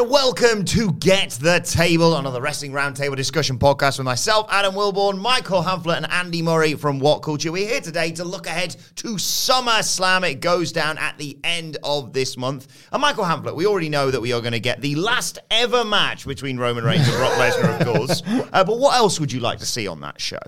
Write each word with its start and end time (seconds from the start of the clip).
and 0.00 0.10
welcome 0.10 0.64
to 0.64 0.90
Get 0.94 1.30
the 1.40 1.60
Table, 1.60 2.16
another 2.16 2.40
wrestling 2.40 2.72
roundtable 2.72 3.14
discussion 3.14 3.60
podcast 3.60 3.98
with 3.98 4.04
myself, 4.04 4.48
Adam 4.50 4.74
Wilbourn, 4.74 5.18
Michael 5.20 5.62
Hamflett, 5.62 5.98
and 5.98 6.10
Andy 6.10 6.42
Murray 6.42 6.74
from 6.74 6.98
What 6.98 7.20
Culture. 7.20 7.52
We're 7.52 7.68
here 7.68 7.80
today 7.80 8.10
to 8.12 8.24
look 8.24 8.48
ahead 8.48 8.74
to 8.96 9.14
SummerSlam. 9.14 10.28
It 10.28 10.40
goes 10.40 10.72
down 10.72 10.98
at 10.98 11.16
the 11.16 11.38
end 11.44 11.76
of 11.84 12.12
this 12.12 12.36
month. 12.36 12.88
And 12.90 13.02
Michael 13.02 13.22
Hamflett, 13.22 13.54
we 13.54 13.66
already 13.66 13.88
know 13.88 14.10
that 14.10 14.20
we 14.20 14.32
are 14.32 14.40
going 14.40 14.52
to 14.52 14.58
get 14.58 14.80
the 14.80 14.96
last 14.96 15.38
ever 15.52 15.84
match 15.84 16.26
between 16.26 16.58
Roman 16.58 16.82
Reigns 16.82 17.06
and 17.06 17.16
Brock 17.16 17.32
Lesnar, 17.34 17.80
of 17.80 17.86
course. 17.86 18.22
Uh, 18.52 18.64
but 18.64 18.80
what 18.80 18.96
else 18.96 19.20
would 19.20 19.30
you 19.30 19.38
like 19.38 19.60
to 19.60 19.66
see 19.66 19.86
on 19.86 20.00
that 20.00 20.20
show? 20.20 20.40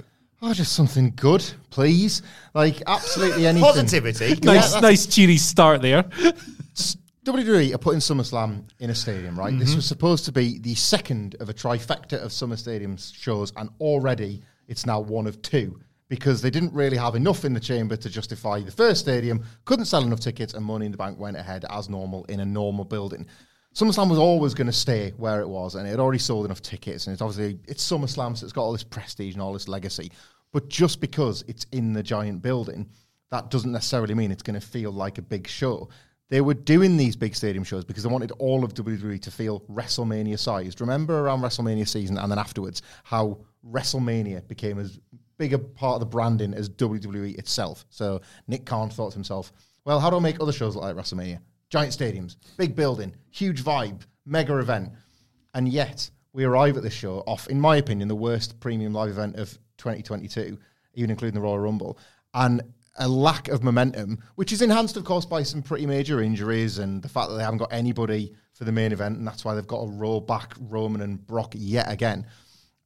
Oh, 0.42 0.54
just 0.54 0.72
something 0.72 1.12
good, 1.14 1.44
please. 1.70 2.22
Like 2.52 2.82
absolutely 2.88 3.46
anything. 3.46 3.64
Positivity. 3.64 4.28
Nice, 4.42 4.72
that's- 4.72 4.82
nice 4.82 5.06
cheery 5.06 5.36
start 5.36 5.82
there. 5.82 6.04
WWE 7.26 7.74
are 7.74 7.78
putting 7.78 7.98
SummerSlam 7.98 8.68
in 8.78 8.90
a 8.90 8.94
stadium, 8.94 9.36
right? 9.36 9.52
This 9.58 9.70
mm-hmm. 9.70 9.78
was 9.78 9.86
supposed 9.86 10.26
to 10.26 10.32
be 10.32 10.60
the 10.60 10.76
second 10.76 11.34
of 11.40 11.48
a 11.48 11.52
trifecta 11.52 12.22
of 12.22 12.32
Summer 12.32 12.56
Stadium 12.56 12.96
shows, 12.96 13.52
and 13.56 13.68
already 13.80 14.42
it's 14.68 14.86
now 14.86 15.00
one 15.00 15.26
of 15.26 15.42
two 15.42 15.80
because 16.08 16.40
they 16.40 16.50
didn't 16.50 16.72
really 16.72 16.96
have 16.96 17.16
enough 17.16 17.44
in 17.44 17.52
the 17.52 17.58
chamber 17.58 17.96
to 17.96 18.08
justify 18.08 18.60
the 18.60 18.70
first 18.70 19.00
stadium, 19.00 19.42
couldn't 19.64 19.86
sell 19.86 20.04
enough 20.04 20.20
tickets, 20.20 20.54
and 20.54 20.64
Money 20.64 20.86
in 20.86 20.92
the 20.92 20.98
Bank 20.98 21.18
went 21.18 21.36
ahead 21.36 21.64
as 21.68 21.88
normal 21.88 22.24
in 22.26 22.38
a 22.38 22.44
normal 22.44 22.84
building. 22.84 23.26
SummerSlam 23.74 24.08
was 24.08 24.20
always 24.20 24.54
going 24.54 24.68
to 24.68 24.72
stay 24.72 25.12
where 25.16 25.40
it 25.40 25.48
was, 25.48 25.74
and 25.74 25.84
it 25.84 25.90
had 25.90 25.98
already 25.98 26.20
sold 26.20 26.44
enough 26.44 26.62
tickets, 26.62 27.08
and 27.08 27.12
it's 27.12 27.22
obviously 27.22 27.58
it's 27.66 27.84
SummerSlam, 27.84 28.36
so 28.36 28.44
it's 28.44 28.52
got 28.52 28.62
all 28.62 28.72
this 28.72 28.84
prestige 28.84 29.34
and 29.34 29.42
all 29.42 29.52
this 29.52 29.66
legacy. 29.66 30.12
But 30.52 30.68
just 30.68 31.00
because 31.00 31.42
it's 31.48 31.66
in 31.72 31.92
the 31.92 32.04
giant 32.04 32.40
building, 32.40 32.88
that 33.32 33.50
doesn't 33.50 33.72
necessarily 33.72 34.14
mean 34.14 34.30
it's 34.30 34.44
going 34.44 34.58
to 34.58 34.64
feel 34.64 34.92
like 34.92 35.18
a 35.18 35.22
big 35.22 35.48
show. 35.48 35.88
They 36.28 36.40
were 36.40 36.54
doing 36.54 36.96
these 36.96 37.14
big 37.14 37.36
stadium 37.36 37.62
shows 37.62 37.84
because 37.84 38.02
they 38.02 38.08
wanted 38.08 38.32
all 38.32 38.64
of 38.64 38.74
WWE 38.74 39.20
to 39.22 39.30
feel 39.30 39.60
WrestleMania 39.70 40.38
sized. 40.38 40.80
Remember 40.80 41.20
around 41.20 41.40
WrestleMania 41.40 41.86
season 41.86 42.18
and 42.18 42.30
then 42.30 42.38
afterwards 42.38 42.82
how 43.04 43.38
WrestleMania 43.64 44.46
became 44.48 44.78
as 44.78 44.98
big 45.38 45.52
a 45.52 45.58
part 45.58 45.94
of 45.94 46.00
the 46.00 46.06
branding 46.06 46.52
as 46.54 46.68
WWE 46.68 47.38
itself. 47.38 47.84
So 47.90 48.20
Nick 48.48 48.64
Khan 48.64 48.90
thought 48.90 49.12
to 49.12 49.16
himself, 49.16 49.52
well, 49.84 50.00
how 50.00 50.10
do 50.10 50.16
I 50.16 50.20
make 50.20 50.40
other 50.40 50.52
shows 50.52 50.74
like 50.74 50.96
WrestleMania? 50.96 51.38
Giant 51.70 51.92
stadiums, 51.92 52.36
big 52.56 52.74
building, 52.74 53.14
huge 53.30 53.62
vibe, 53.62 54.02
mega 54.24 54.58
event. 54.58 54.90
And 55.54 55.68
yet 55.68 56.10
we 56.32 56.44
arrive 56.44 56.76
at 56.76 56.82
this 56.82 56.92
show 56.92 57.20
off, 57.26 57.48
in 57.48 57.60
my 57.60 57.76
opinion, 57.76 58.08
the 58.08 58.16
worst 58.16 58.58
premium 58.58 58.92
live 58.92 59.10
event 59.10 59.36
of 59.36 59.58
2022, 59.78 60.58
even 60.94 61.10
including 61.10 61.34
the 61.34 61.40
Royal 61.40 61.58
Rumble. 61.58 61.98
And 62.34 62.62
a 62.98 63.08
lack 63.08 63.48
of 63.48 63.62
momentum, 63.62 64.18
which 64.36 64.52
is 64.52 64.62
enhanced, 64.62 64.96
of 64.96 65.04
course, 65.04 65.24
by 65.24 65.42
some 65.42 65.62
pretty 65.62 65.86
major 65.86 66.22
injuries 66.22 66.78
and 66.78 67.02
the 67.02 67.08
fact 67.08 67.28
that 67.28 67.36
they 67.36 67.42
haven't 67.42 67.58
got 67.58 67.72
anybody 67.72 68.34
for 68.54 68.64
the 68.64 68.72
main 68.72 68.92
event, 68.92 69.18
and 69.18 69.26
that's 69.26 69.44
why 69.44 69.54
they've 69.54 69.66
got 69.66 69.84
to 69.84 69.90
roll 69.90 70.20
back 70.20 70.54
Roman 70.58 71.02
and 71.02 71.24
Brock 71.26 71.52
yet 71.54 71.90
again. 71.90 72.26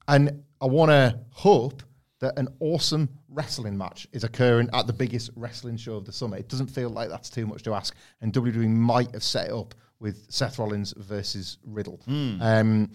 And 0.08 0.42
I 0.60 0.66
want 0.66 0.90
to 0.90 1.20
hope 1.30 1.82
that 2.20 2.38
an 2.38 2.48
awesome 2.60 3.08
wrestling 3.28 3.78
match 3.78 4.06
is 4.12 4.24
occurring 4.24 4.68
at 4.72 4.86
the 4.86 4.92
biggest 4.92 5.30
wrestling 5.36 5.76
show 5.76 5.94
of 5.94 6.04
the 6.04 6.12
summer. 6.12 6.36
It 6.36 6.48
doesn't 6.48 6.66
feel 6.66 6.90
like 6.90 7.08
that's 7.08 7.30
too 7.30 7.46
much 7.46 7.62
to 7.62 7.74
ask, 7.74 7.94
and 8.20 8.32
WWE 8.32 8.68
might 8.68 9.12
have 9.12 9.22
set 9.22 9.46
it 9.46 9.52
up 9.52 9.74
with 10.00 10.26
Seth 10.30 10.58
Rollins 10.58 10.92
versus 10.96 11.58
Riddle. 11.64 12.00
Um, 12.40 12.90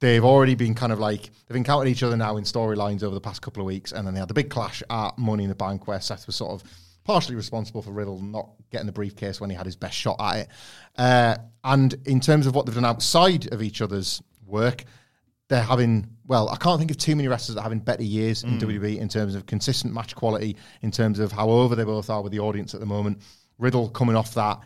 they've 0.00 0.24
already 0.24 0.54
been 0.54 0.74
kind 0.74 0.92
of 0.92 0.98
like 0.98 1.30
they've 1.46 1.56
encountered 1.56 1.88
each 1.88 2.02
other 2.02 2.16
now 2.16 2.36
in 2.36 2.44
storylines 2.44 3.02
over 3.02 3.14
the 3.14 3.20
past 3.20 3.42
couple 3.42 3.62
of 3.62 3.66
weeks, 3.66 3.92
and 3.92 4.06
then 4.06 4.14
they 4.14 4.20
had 4.20 4.28
the 4.28 4.34
big 4.34 4.50
clash 4.50 4.82
at 4.90 5.16
Money 5.16 5.44
in 5.44 5.48
the 5.48 5.54
Bank 5.54 5.86
where 5.86 6.00
Seth 6.00 6.26
was 6.26 6.36
sort 6.36 6.52
of 6.52 6.70
partially 7.04 7.36
responsible 7.36 7.82
for 7.82 7.92
Riddle 7.92 8.20
not 8.20 8.50
getting 8.70 8.86
the 8.86 8.92
briefcase 8.92 9.40
when 9.40 9.50
he 9.50 9.56
had 9.56 9.66
his 9.66 9.76
best 9.76 9.96
shot 9.96 10.16
at 10.20 10.36
it. 10.36 10.48
Uh, 10.96 11.36
and 11.64 11.94
in 12.06 12.20
terms 12.20 12.46
of 12.46 12.54
what 12.54 12.66
they've 12.66 12.74
done 12.74 12.84
outside 12.84 13.52
of 13.52 13.62
each 13.62 13.80
other's 13.80 14.22
work, 14.46 14.84
they're 15.48 15.62
having 15.62 16.08
well, 16.26 16.48
I 16.48 16.56
can't 16.56 16.78
think 16.78 16.92
of 16.92 16.96
too 16.96 17.16
many 17.16 17.26
wrestlers 17.26 17.56
that 17.56 17.62
are 17.62 17.64
having 17.64 17.80
better 17.80 18.04
years 18.04 18.44
in 18.44 18.58
WWE 18.60 18.98
in 18.98 19.08
terms 19.08 19.34
of 19.34 19.46
consistent 19.46 19.92
match 19.92 20.14
quality, 20.14 20.56
in 20.82 20.92
terms 20.92 21.18
of 21.18 21.32
how 21.32 21.50
over 21.50 21.74
they 21.74 21.82
both 21.82 22.08
are 22.08 22.22
with 22.22 22.30
the 22.30 22.38
audience 22.38 22.72
at 22.72 22.78
the 22.78 22.86
moment. 22.86 23.20
Riddle 23.58 23.88
coming 23.88 24.14
off 24.14 24.32
that 24.34 24.60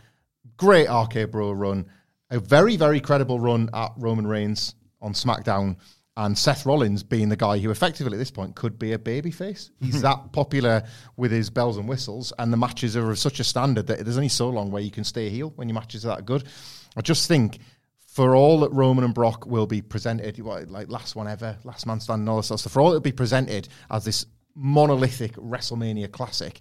great 0.59 0.89
RK 0.91 1.31
Bro 1.31 1.53
run, 1.53 1.87
a 2.29 2.39
very, 2.39 2.77
very 2.77 3.01
credible 3.01 3.41
run 3.41 3.71
at 3.73 3.93
Roman 3.97 4.27
Reigns 4.27 4.75
on 5.05 5.13
SmackDown, 5.13 5.77
and 6.17 6.37
Seth 6.39 6.65
Rollins 6.65 7.03
being 7.03 7.29
the 7.29 7.37
guy 7.37 7.59
who 7.59 7.71
effectively 7.71 8.15
at 8.15 8.19
this 8.19 8.31
point 8.31 8.55
could 8.55 8.79
be 8.79 8.93
a 8.93 8.99
babyface. 8.99 9.71
He's 9.81 10.03
that 10.03 10.33
popular 10.33 10.85
with 11.17 11.31
his 11.31 11.51
bells 11.51 11.77
and 11.77 11.89
whistles, 11.89 12.33
and 12.39 12.53
the 12.53 12.57
matches 12.57 12.97
are 12.97 13.11
of 13.11 13.19
such 13.19 13.41
a 13.41 13.45
standard 13.45 13.87
that 13.89 14.05
there's 14.05 14.17
only 14.17 14.29
so 14.29 14.49
long 14.49 14.71
where 14.71 14.83
you 14.83 14.91
can 14.91 15.05
stay 15.05 15.29
heel 15.29 15.53
when 15.57 15.69
your 15.69 15.75
matches 15.75 16.05
are 16.07 16.17
that 16.17 16.25
good. 16.25 16.45
I 16.97 17.01
just 17.01 17.29
think 17.29 17.59
for 18.15 18.37
all 18.37 18.61
that 18.61 18.71
Roman 18.71 19.05
and 19.05 19.13
Brock 19.13 19.45
will 19.45 19.67
be 19.67 19.83
presented, 19.83 20.39
like 20.39 20.89
last 20.89 21.17
one 21.17 21.27
ever, 21.27 21.59
last 21.65 21.85
man 21.87 21.99
standing, 21.99 22.29
all 22.29 22.37
this 22.37 22.47
sort 22.47 22.59
of 22.59 22.61
stuff, 22.61 22.73
for 22.73 22.81
all 22.81 22.91
it 22.93 22.95
will 22.95 23.01
be 23.01 23.13
presented 23.13 23.69
as 23.91 24.05
this 24.05 24.25
monolithic 24.55 25.33
WrestleMania 25.35 26.13
classic, 26.13 26.61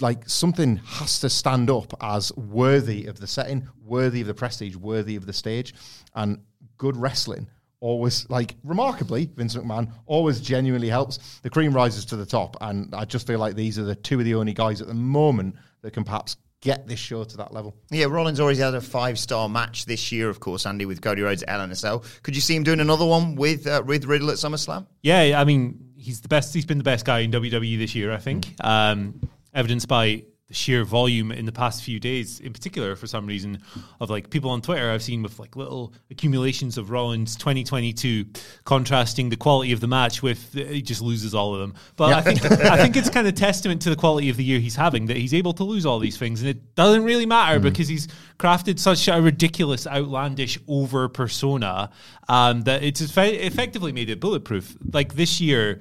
like 0.00 0.28
something 0.28 0.76
has 0.76 1.20
to 1.20 1.28
stand 1.28 1.70
up 1.70 1.92
as 2.00 2.34
worthy 2.36 3.06
of 3.06 3.20
the 3.20 3.26
setting, 3.26 3.68
worthy 3.82 4.22
of 4.22 4.26
the 4.26 4.34
prestige, 4.34 4.76
worthy 4.76 5.16
of 5.16 5.26
the 5.26 5.32
stage, 5.32 5.74
and 6.14 6.40
good 6.78 6.96
wrestling 6.96 7.46
always 7.80 8.28
like 8.30 8.54
remarkably 8.64 9.30
Vince 9.34 9.54
McMahon 9.54 9.92
always 10.06 10.40
genuinely 10.40 10.88
helps 10.88 11.38
the 11.42 11.50
cream 11.50 11.72
rises 11.72 12.04
to 12.06 12.16
the 12.16 12.26
top 12.26 12.56
and 12.60 12.94
I 12.94 13.04
just 13.04 13.26
feel 13.26 13.38
like 13.38 13.54
these 13.54 13.78
are 13.78 13.84
the 13.84 13.94
two 13.94 14.18
of 14.18 14.24
the 14.24 14.34
only 14.34 14.54
guys 14.54 14.80
at 14.80 14.88
the 14.88 14.94
moment 14.94 15.56
that 15.82 15.92
can 15.92 16.02
perhaps 16.02 16.36
get 16.62 16.86
this 16.88 16.98
show 16.98 17.22
to 17.22 17.36
that 17.36 17.52
level 17.52 17.76
Yeah, 17.90 18.06
Rollins 18.06 18.40
already 18.40 18.58
had 18.58 18.74
a 18.74 18.80
five 18.80 19.18
star 19.18 19.48
match 19.48 19.84
this 19.84 20.10
year, 20.10 20.28
of 20.30 20.40
course, 20.40 20.64
Andy, 20.66 20.86
with 20.86 21.02
Cody 21.02 21.22
Rhodes 21.22 21.42
at 21.42 21.60
LNSL. 21.60 22.04
Could 22.22 22.34
you 22.34 22.40
see 22.40 22.56
him 22.56 22.64
doing 22.64 22.80
another 22.80 23.04
one 23.04 23.36
with 23.36 23.66
uh, 23.66 23.82
with 23.86 24.06
Riddle 24.06 24.30
at 24.30 24.36
SummerSlam? 24.36 24.86
Yeah, 25.02 25.38
I 25.38 25.44
mean, 25.44 25.90
he's 25.96 26.22
the 26.22 26.28
best. 26.28 26.54
He's 26.54 26.66
been 26.66 26.78
the 26.78 26.84
best 26.84 27.04
guy 27.04 27.20
in 27.20 27.30
WWE 27.30 27.78
this 27.78 27.94
year, 27.94 28.10
I 28.10 28.16
think. 28.18 28.54
Um, 28.60 29.20
evidenced 29.54 29.86
by 29.86 30.24
the 30.48 30.54
sheer 30.54 30.84
volume 30.84 31.32
in 31.32 31.44
the 31.44 31.50
past 31.50 31.82
few 31.82 31.98
days, 31.98 32.38
in 32.38 32.52
particular, 32.52 32.94
for 32.94 33.08
some 33.08 33.26
reason, 33.26 33.58
of 33.98 34.10
like 34.10 34.30
people 34.30 34.50
on 34.50 34.62
Twitter 34.62 34.90
I've 34.90 35.02
seen 35.02 35.22
with 35.22 35.40
like 35.40 35.56
little 35.56 35.92
accumulations 36.08 36.78
of 36.78 36.90
Rollins 36.90 37.34
2022, 37.34 38.26
contrasting 38.64 39.28
the 39.28 39.36
quality 39.36 39.72
of 39.72 39.80
the 39.80 39.88
match 39.88 40.22
with 40.22 40.54
he 40.54 40.82
just 40.82 41.02
loses 41.02 41.34
all 41.34 41.52
of 41.52 41.60
them. 41.60 41.74
But 41.96 42.12
I 42.12 42.20
think 42.20 42.44
I 42.44 42.76
think 42.76 42.96
it's 42.96 43.10
kind 43.10 43.26
of 43.26 43.34
testament 43.34 43.82
to 43.82 43.90
the 43.90 43.96
quality 43.96 44.30
of 44.30 44.36
the 44.36 44.44
year 44.44 44.60
he's 44.60 44.76
having 44.76 45.06
that 45.06 45.16
he's 45.16 45.34
able 45.34 45.52
to 45.54 45.64
lose 45.64 45.84
all 45.84 45.98
these 45.98 46.16
things, 46.16 46.40
and 46.42 46.48
it 46.48 46.76
doesn't 46.76 47.02
really 47.02 47.26
matter 47.26 47.58
because 47.58 47.88
he's 47.88 48.06
crafted 48.38 48.78
such 48.78 49.08
a 49.08 49.20
ridiculous, 49.20 49.84
outlandish 49.86 50.60
over 50.68 51.08
persona 51.08 51.90
um, 52.28 52.62
that 52.62 52.84
it's 52.84 53.00
effectively 53.00 53.90
made 53.90 54.10
it 54.10 54.20
bulletproof. 54.20 54.76
Like 54.92 55.14
this 55.14 55.40
year, 55.40 55.80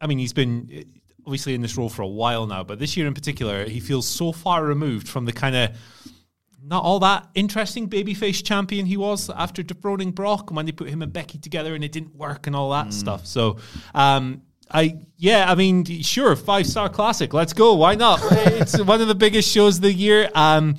I 0.00 0.06
mean, 0.06 0.18
he's 0.18 0.32
been 0.32 0.84
obviously 1.26 1.54
in 1.54 1.60
this 1.60 1.76
role 1.76 1.88
for 1.88 2.02
a 2.02 2.08
while 2.08 2.46
now, 2.46 2.62
but 2.62 2.78
this 2.78 2.96
year 2.96 3.06
in 3.06 3.14
particular, 3.14 3.68
he 3.68 3.80
feels 3.80 4.06
so 4.06 4.32
far 4.32 4.64
removed 4.64 5.08
from 5.08 5.24
the 5.24 5.32
kind 5.32 5.56
of 5.56 5.70
not 6.62 6.82
all 6.82 6.98
that 7.00 7.28
interesting 7.34 7.88
babyface 7.88 8.44
champion 8.44 8.86
he 8.86 8.96
was 8.96 9.30
after 9.30 9.62
dethroning 9.62 10.10
Brock 10.10 10.50
when 10.50 10.66
they 10.66 10.72
put 10.72 10.88
him 10.88 11.02
and 11.02 11.12
Becky 11.12 11.38
together 11.38 11.74
and 11.74 11.84
it 11.84 11.92
didn't 11.92 12.14
work 12.16 12.46
and 12.46 12.56
all 12.56 12.70
that 12.70 12.92
stuff. 12.92 13.26
So, 13.26 13.58
um, 13.94 14.42
I 14.70 14.98
yeah, 15.16 15.50
I 15.50 15.54
mean, 15.54 15.84
sure, 16.02 16.34
five 16.34 16.66
star 16.66 16.88
classic. 16.88 17.32
Let's 17.32 17.52
go. 17.52 17.74
Why 17.74 17.94
not? 17.94 18.20
it's 18.30 18.80
one 18.80 19.00
of 19.00 19.06
the 19.06 19.14
biggest 19.14 19.48
shows 19.48 19.76
of 19.76 19.82
the 19.82 19.92
year. 19.92 20.28
Um, 20.34 20.76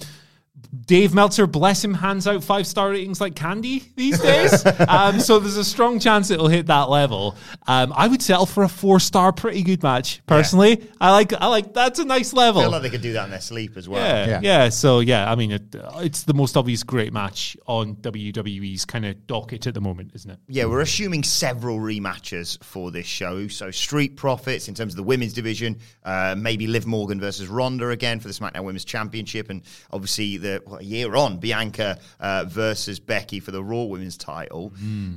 Dave 0.86 1.14
Meltzer, 1.14 1.48
bless 1.48 1.84
him, 1.84 1.94
hands 1.94 2.28
out 2.28 2.44
five 2.44 2.68
star 2.68 2.92
ratings 2.92 3.22
like 3.22 3.36
candy 3.36 3.84
these 3.96 4.20
days. 4.20 4.66
um, 4.88 5.20
so 5.20 5.40
there's 5.40 5.58
a 5.58 5.64
strong 5.64 6.00
chance 6.00 6.32
it'll 6.32 6.48
hit 6.48 6.68
that 6.68 6.90
level. 6.90 7.36
Um, 7.68 7.94
I 7.96 8.08
would 8.08 8.22
settle 8.22 8.46
for 8.46 8.64
a 8.64 8.70
four 8.70 9.00
star, 9.00 9.32
pretty 9.32 9.64
good 9.64 9.84
match. 9.84 10.22
Personally, 10.26 10.90
I 11.00 11.12
like. 11.12 11.34
I 11.34 11.48
like. 11.48 11.74
That's 11.74 12.00
a 12.00 12.06
nice 12.06 12.34
level. 12.34 12.62
I 12.62 12.66
feel 12.66 12.72
like 12.72 12.82
they 12.82 12.90
could 12.90 13.02
do 13.02 13.14
that 13.14 13.26
in 13.26 13.32
their 13.32 13.42
sleep 13.42 13.78
as 13.78 13.88
well. 13.88 14.02
Yeah, 14.02 14.28
yeah, 14.28 14.40
Yeah. 14.42 14.70
So 14.70 15.00
yeah, 15.00 15.32
I 15.32 15.36
mean, 15.36 15.52
it, 15.52 15.76
it's 15.98 16.24
the 16.24 16.34
most 16.34 16.58
obvious 16.58 16.84
great 16.84 17.14
match 17.14 17.58
on 17.68 17.96
WWE's 17.98 18.86
kind 18.86 19.06
of 19.06 19.28
docket 19.28 19.68
at 19.68 19.74
the 19.74 19.82
moment, 19.82 20.12
isn't 20.16 20.32
it? 20.32 20.40
Yeah, 20.48 20.66
we're 20.66 20.82
assuming 20.82 21.24
several 21.24 21.80
rematches 21.80 22.62
for 22.64 22.92
this 22.92 23.06
show. 23.06 23.48
So 23.48 23.72
Street 23.72 24.16
Profits 24.16 24.68
in 24.68 24.76
terms 24.76 24.94
of 24.94 24.98
the 24.98 25.04
women's 25.04 25.34
division, 25.34 25.80
uh, 26.04 26.36
maybe 26.38 26.68
Liv 26.68 26.86
Morgan 26.86 27.20
versus 27.20 27.48
Ronda 27.48 27.90
again 27.90 28.20
for 28.20 28.28
the 28.28 28.34
SmackDown 28.34 28.64
Women's 28.64 28.86
Championship, 28.86 29.50
and 29.50 29.62
obviously 29.92 30.38
the 30.38 30.62
well, 30.68 30.80
a 30.80 30.84
year 30.84 31.16
on 31.16 31.38
Bianca 31.38 32.00
uh, 32.20 32.46
versus 32.48 33.00
Becky 33.00 33.40
for 33.40 33.52
the 33.52 33.64
Raw 33.64 33.84
Women's 33.84 34.18
title. 34.18 34.74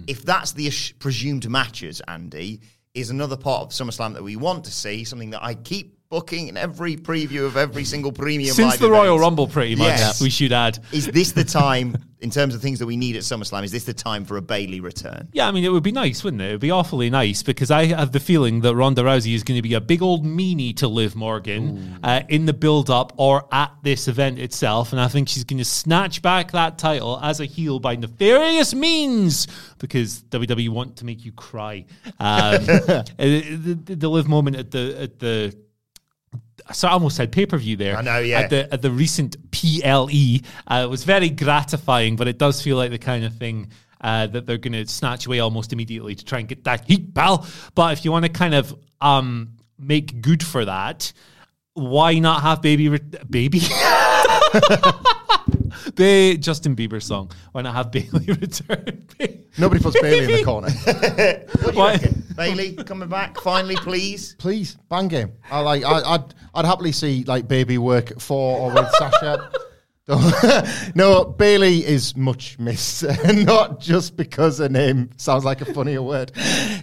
If 0.06 0.22
that's 0.24 0.52
the 0.52 0.68
ass- 0.68 0.92
presumed 0.98 1.48
matches, 1.48 2.00
Andy 2.06 2.60
is 2.94 3.10
another 3.10 3.36
part 3.36 3.62
of 3.62 3.68
SummerSlam 3.70 4.14
that 4.14 4.22
we 4.22 4.36
want 4.36 4.64
to 4.64 4.70
see. 4.72 5.04
Something 5.04 5.30
that 5.30 5.42
I 5.44 5.54
keep 5.54 5.99
booking 6.10 6.48
in 6.48 6.56
every 6.56 6.96
preview 6.96 7.46
of 7.46 7.56
every 7.56 7.84
single 7.84 8.10
premium. 8.10 8.52
Since 8.52 8.78
the 8.78 8.90
Royal. 8.90 9.16
Rumble, 9.18 9.46
pretty 9.46 9.76
much. 9.76 9.86
Yes. 9.86 10.20
We 10.20 10.28
should 10.28 10.52
add. 10.52 10.80
Is 10.92 11.06
this 11.06 11.30
the 11.30 11.44
time, 11.44 11.96
in 12.18 12.30
terms 12.30 12.52
of 12.52 12.60
things 12.60 12.80
that 12.80 12.86
we 12.86 12.96
need 12.96 13.14
at 13.14 13.22
SummerSlam, 13.22 13.62
is 13.62 13.70
this 13.70 13.84
the 13.84 13.94
time 13.94 14.24
for 14.24 14.36
a 14.36 14.42
Bayley 14.42 14.80
return? 14.80 15.28
Yeah, 15.32 15.46
I 15.46 15.52
mean, 15.52 15.62
it 15.62 15.68
would 15.68 15.84
be 15.84 15.92
nice, 15.92 16.24
wouldn't 16.24 16.42
it? 16.42 16.48
It 16.48 16.52
would 16.52 16.60
be 16.60 16.72
awfully 16.72 17.10
nice 17.10 17.44
because 17.44 17.70
I 17.70 17.86
have 17.86 18.10
the 18.10 18.18
feeling 18.18 18.60
that 18.62 18.74
Ronda 18.74 19.02
Rousey 19.02 19.34
is 19.34 19.44
going 19.44 19.56
to 19.58 19.62
be 19.62 19.74
a 19.74 19.80
big 19.80 20.02
old 20.02 20.24
meanie 20.24 20.76
to 20.78 20.88
Liv 20.88 21.14
Morgan 21.14 22.00
uh, 22.02 22.22
in 22.28 22.44
the 22.44 22.54
build 22.54 22.90
up 22.90 23.12
or 23.16 23.46
at 23.52 23.72
this 23.84 24.08
event 24.08 24.40
itself. 24.40 24.90
And 24.90 25.00
I 25.00 25.06
think 25.06 25.28
she's 25.28 25.44
going 25.44 25.58
to 25.58 25.64
snatch 25.64 26.22
back 26.22 26.50
that 26.52 26.76
title 26.76 27.20
as 27.22 27.38
a 27.38 27.44
heel 27.44 27.78
by 27.78 27.94
nefarious 27.94 28.74
means 28.74 29.46
because 29.78 30.24
WWE 30.24 30.70
want 30.70 30.96
to 30.96 31.04
make 31.04 31.24
you 31.24 31.30
cry. 31.30 31.84
Um, 32.04 32.14
uh, 32.18 33.02
the, 33.16 33.78
the, 33.84 33.94
the 33.94 34.08
Liv 34.08 34.26
moment 34.26 34.56
at 34.56 34.72
the, 34.72 35.02
at 35.02 35.18
the, 35.20 35.56
so 36.72 36.88
I 36.88 36.92
almost 36.92 37.16
said 37.16 37.32
pay 37.32 37.46
per 37.46 37.56
view 37.58 37.76
there. 37.76 37.96
I 37.96 38.02
know, 38.02 38.18
yeah. 38.18 38.40
At 38.40 38.50
the 38.50 38.72
at 38.72 38.82
the 38.82 38.90
recent 38.90 39.50
PLE, 39.50 40.40
uh, 40.66 40.84
it 40.84 40.90
was 40.90 41.04
very 41.04 41.30
gratifying, 41.30 42.16
but 42.16 42.28
it 42.28 42.38
does 42.38 42.62
feel 42.62 42.76
like 42.76 42.90
the 42.90 42.98
kind 42.98 43.24
of 43.24 43.34
thing 43.34 43.70
uh, 44.00 44.26
that 44.28 44.46
they're 44.46 44.58
going 44.58 44.72
to 44.72 44.86
snatch 44.86 45.26
away 45.26 45.40
almost 45.40 45.72
immediately 45.72 46.14
to 46.14 46.24
try 46.24 46.38
and 46.38 46.48
get 46.48 46.64
that 46.64 46.86
heat, 46.86 47.14
pal. 47.14 47.46
But 47.74 47.92
if 47.92 48.04
you 48.04 48.12
want 48.12 48.24
to 48.24 48.30
kind 48.30 48.54
of 48.54 48.74
um, 49.00 49.56
make 49.78 50.20
good 50.20 50.42
for 50.44 50.64
that, 50.64 51.12
why 51.74 52.18
not 52.18 52.42
have 52.42 52.62
baby 52.62 52.88
re- 52.88 52.98
baby? 53.28 53.60
Ba- 55.94 56.36
Justin 56.36 56.74
Bieber 56.76 57.02
song. 57.02 57.30
when 57.52 57.66
I 57.66 57.72
have 57.72 57.90
Bayley 57.90 58.26
return? 58.40 59.06
Nobody 59.58 59.82
puts 59.82 60.00
Bayley 60.00 60.24
in 60.24 60.38
the 60.38 60.44
corner. 60.44 60.70
What 60.70 61.50
do 61.64 61.72
you 61.72 61.78
Why- 61.78 61.98
Bayley 62.36 62.74
coming 62.76 63.08
back 63.08 63.38
finally, 63.40 63.76
please. 63.76 64.34
Please, 64.38 64.76
bang 64.88 65.08
game. 65.08 65.32
I 65.50 65.60
like. 65.60 65.84
I, 65.84 66.00
I'd. 66.14 66.34
I'd 66.54 66.64
happily 66.64 66.92
see 66.92 67.24
like 67.24 67.46
baby 67.48 67.78
work 67.78 68.18
for 68.20 68.58
or 68.58 68.72
with 68.74 68.90
Sasha. 68.92 69.50
No, 70.94 71.24
Bayley 71.24 71.84
is 71.86 72.16
much 72.16 72.58
missed, 72.58 73.04
not 73.24 73.80
just 73.80 74.16
because 74.16 74.58
her 74.58 74.68
name 74.68 75.10
sounds 75.16 75.44
like 75.44 75.60
a 75.60 75.72
funnier 75.72 76.02
word. 76.02 76.32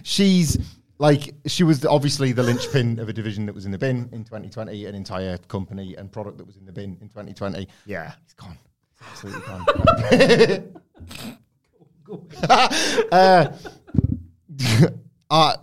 She's 0.02 0.56
like 0.98 1.34
she 1.46 1.62
was 1.64 1.84
obviously 1.84 2.32
the 2.32 2.42
linchpin 2.42 2.98
of 2.98 3.08
a 3.08 3.12
division 3.12 3.46
that 3.46 3.54
was 3.54 3.66
in 3.66 3.72
the 3.72 3.78
bin 3.78 4.08
in 4.12 4.24
2020, 4.24 4.86
an 4.86 4.94
entire 4.94 5.36
company 5.38 5.94
and 5.96 6.10
product 6.10 6.38
that 6.38 6.46
was 6.46 6.56
in 6.56 6.64
the 6.64 6.72
bin 6.72 6.96
in 7.00 7.08
2020. 7.08 7.68
Yeah. 7.86 8.12
He's 8.24 8.32
gone. 8.34 8.56
Absolutely 9.00 9.42
gone. 9.46 9.64
uh, 13.12 13.52
uh, 15.30 15.56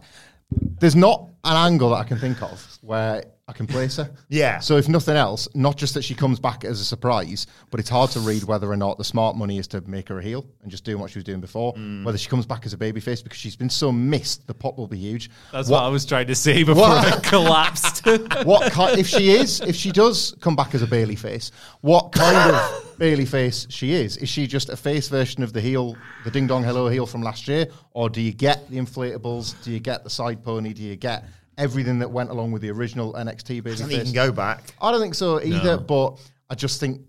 there's 0.80 0.96
not 0.96 1.30
an 1.44 1.72
angle 1.72 1.90
that 1.90 1.98
I 1.98 2.04
can 2.04 2.18
think 2.18 2.42
of 2.42 2.78
where 2.82 3.24
I 3.48 3.54
can 3.54 3.68
place 3.68 3.98
her. 3.98 4.10
Yeah. 4.28 4.60
So 4.60 4.78
if 4.78 4.90
nothing 4.90 5.16
else, 5.16 5.48
not 5.54 5.78
just 5.78 5.94
that 5.94 6.04
she 6.04 6.16
comes 6.16 6.40
back 6.40 6.66
as 6.66 6.82
a 6.82 6.84
surprise, 6.84 7.46
but 7.70 7.80
it's 7.80 7.90
hard 7.90 8.10
to 8.12 8.20
read 8.20 8.44
whether 8.44 8.70
or 8.70 8.76
not 8.76 8.98
the 8.98 9.04
smart 9.04 9.36
money 9.36 9.60
is 9.60 9.68
to 9.68 9.82
make 9.82 10.10
her 10.10 10.18
a 10.18 10.24
heel 10.24 10.46
and 10.64 10.72
just 10.72 10.84
doing 10.84 11.00
what 11.00 11.12
she 11.12 11.20
was 11.20 11.24
doing 11.24 11.42
before. 11.42 11.74
Mm. 11.76 12.04
Whether 12.04 12.18
she 12.18 12.28
comes 12.28 12.46
back 12.46 12.66
as 12.66 12.74
a 12.74 12.78
babyface 12.78 13.24
because 13.24 13.38
she's 13.38 13.56
been 13.56 13.70
so 13.70 13.92
missed, 13.92 14.48
the 14.48 14.54
pop 14.54 14.78
will 14.78 14.88
be 14.88 14.98
huge. 14.98 15.30
That's 15.52 15.70
what, 15.70 15.84
I 15.84 15.90
was 15.90 16.06
trying 16.06 16.28
to 16.28 16.36
say 16.36 16.64
before 16.64 16.82
What? 16.82 17.06
I 17.06 17.20
collapsed. 17.30 18.06
what 18.46 18.72
kind, 18.72 18.98
if 18.98 19.08
she 19.08 19.30
is, 19.30 19.62
if 19.62 19.76
she 19.76 19.92
does 19.92 20.36
come 20.42 20.56
back 20.56 20.74
as 20.74 20.82
a 20.82 20.88
Bayley 20.88 21.16
face, 21.16 21.52
what 21.82 22.12
kind 22.12 22.36
of 22.52 22.98
Bayley 22.98 23.26
face 23.26 23.68
she 23.70 23.94
is? 23.94 24.18
Is 24.18 24.28
she 24.28 24.48
just 24.48 24.70
a 24.70 24.76
face 24.76 25.08
version 25.08 25.44
of 25.44 25.54
the 25.54 25.62
heel, 25.62 25.96
the 26.24 26.32
Ding 26.32 26.48
Dong 26.48 26.64
Hello 26.64 26.90
heel 26.90 27.06
from 27.06 27.22
last 27.22 27.48
year, 27.48 27.68
or 27.92 28.10
do 28.10 28.22
you 28.22 28.34
get 28.34 28.68
the 28.70 28.78
inflatables? 28.78 29.62
Do 29.64 29.72
you 29.72 29.80
get 29.80 30.04
the 30.04 30.10
side 30.10 30.44
pony? 30.44 30.74
Do 30.74 30.82
you 30.82 30.96
get 30.96 31.26
everything 31.58 32.00
that 32.00 32.10
went 32.10 32.30
along 32.30 32.52
with 32.52 32.62
the 32.62 32.72
original 32.72 33.14
NXT 33.14 33.64
business. 33.64 33.88
I 33.88 33.90
think 33.90 34.08
you 34.08 34.14
can 34.14 34.14
go 34.14 34.32
back. 34.32 34.64
I 34.82 34.92
don't 34.92 35.02
think 35.02 35.16
so 35.16 35.42
either, 35.42 35.78
but 35.78 36.20
I 36.50 36.56
just 36.56 36.80
think 36.80 37.02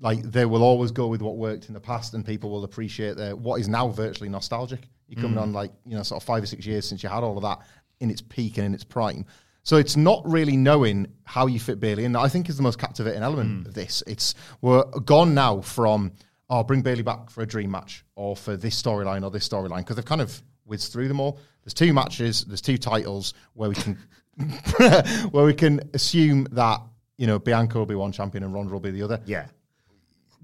like 0.00 0.22
they 0.22 0.46
will 0.46 0.62
always 0.62 0.90
go 0.90 1.06
with 1.08 1.22
what 1.22 1.36
worked 1.36 1.68
in 1.68 1.74
the 1.74 1.80
past, 1.80 2.14
and 2.14 2.24
people 2.24 2.50
will 2.50 2.64
appreciate 2.64 3.16
their, 3.16 3.36
what 3.36 3.60
is 3.60 3.68
now 3.68 3.88
virtually 3.88 4.28
nostalgic. 4.28 4.88
You're 5.08 5.20
coming 5.20 5.38
mm. 5.38 5.42
on 5.42 5.52
like 5.52 5.72
you 5.84 5.96
know 5.96 6.02
sort 6.02 6.22
of 6.22 6.26
five 6.26 6.42
or 6.42 6.46
six 6.46 6.64
years 6.64 6.88
since 6.88 7.02
you 7.02 7.08
had 7.08 7.22
all 7.22 7.36
of 7.36 7.42
that 7.42 7.60
in 8.00 8.10
its 8.10 8.22
peak 8.22 8.56
and 8.56 8.66
in 8.66 8.74
its 8.74 8.84
prime. 8.84 9.26
So 9.62 9.76
it's 9.76 9.96
not 9.96 10.22
really 10.24 10.56
knowing 10.56 11.06
how 11.24 11.46
you 11.46 11.60
fit 11.60 11.80
Bayley, 11.80 12.04
and 12.04 12.16
I 12.16 12.28
think 12.28 12.48
is 12.48 12.56
the 12.56 12.62
most 12.62 12.78
captivating 12.78 13.22
element 13.22 13.64
mm. 13.64 13.66
of 13.66 13.74
this. 13.74 14.02
It's 14.06 14.34
we're 14.62 14.84
gone 14.84 15.34
now 15.34 15.60
from 15.60 16.12
oh 16.48 16.62
bring 16.62 16.82
Bayley 16.82 17.02
back 17.02 17.28
for 17.30 17.42
a 17.42 17.46
dream 17.46 17.70
match 17.70 18.04
or 18.16 18.36
for 18.36 18.56
this 18.56 18.80
storyline 18.80 19.22
or 19.22 19.30
this 19.30 19.46
storyline 19.48 19.78
because 19.78 19.96
they've 19.96 20.04
kind 20.04 20.22
of 20.22 20.42
whizzed 20.70 20.92
through 20.92 21.08
them 21.08 21.20
all. 21.20 21.38
There's 21.64 21.74
two 21.74 21.92
matches, 21.92 22.44
there's 22.44 22.62
two 22.62 22.78
titles 22.78 23.34
where 23.54 23.68
we 23.68 23.74
can 23.74 23.98
where 25.32 25.44
we 25.44 25.52
can 25.52 25.80
assume 25.92 26.46
that 26.52 26.80
you 27.18 27.26
know 27.26 27.38
Bianca 27.38 27.76
will 27.76 27.86
be 27.86 27.96
one 27.96 28.12
champion 28.12 28.44
and 28.44 28.54
Ronda 28.54 28.72
will 28.72 28.80
be 28.80 28.92
the 28.92 29.02
other. 29.02 29.20
Yeah. 29.26 29.46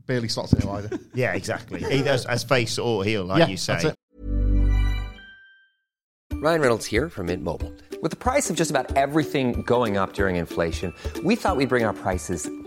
barely 0.07 0.29
slots 0.29 0.53
in 0.53 0.69
either. 0.69 0.99
Yeah, 1.15 1.33
exactly. 1.33 1.83
Either 1.85 2.11
as, 2.11 2.27
as 2.27 2.45
face 2.45 2.79
or 2.79 3.03
heel, 3.05 3.25
like 3.25 3.39
yeah, 3.39 3.47
you 3.47 3.57
say. 3.57 3.73
that's 3.73 3.85
it. 3.87 3.97
Ryan 6.35 6.61
Reynolds 6.61 6.85
here 6.85 7.09
from 7.09 7.27
Mint 7.27 7.43
Mobile. 7.43 7.73
With 8.03 8.11
the 8.11 8.17
price 8.17 8.51
of 8.51 8.57
just 8.57 8.71
about 8.71 8.95
everything 8.95 9.63
going 9.63 9.97
up 9.97 10.13
during 10.13 10.37
inflation, 10.37 10.93
we 11.25 11.35
thought 11.35 11.57
we'd 11.57 11.71
bring 11.71 11.85
our 11.85 11.95
prices 11.95 12.51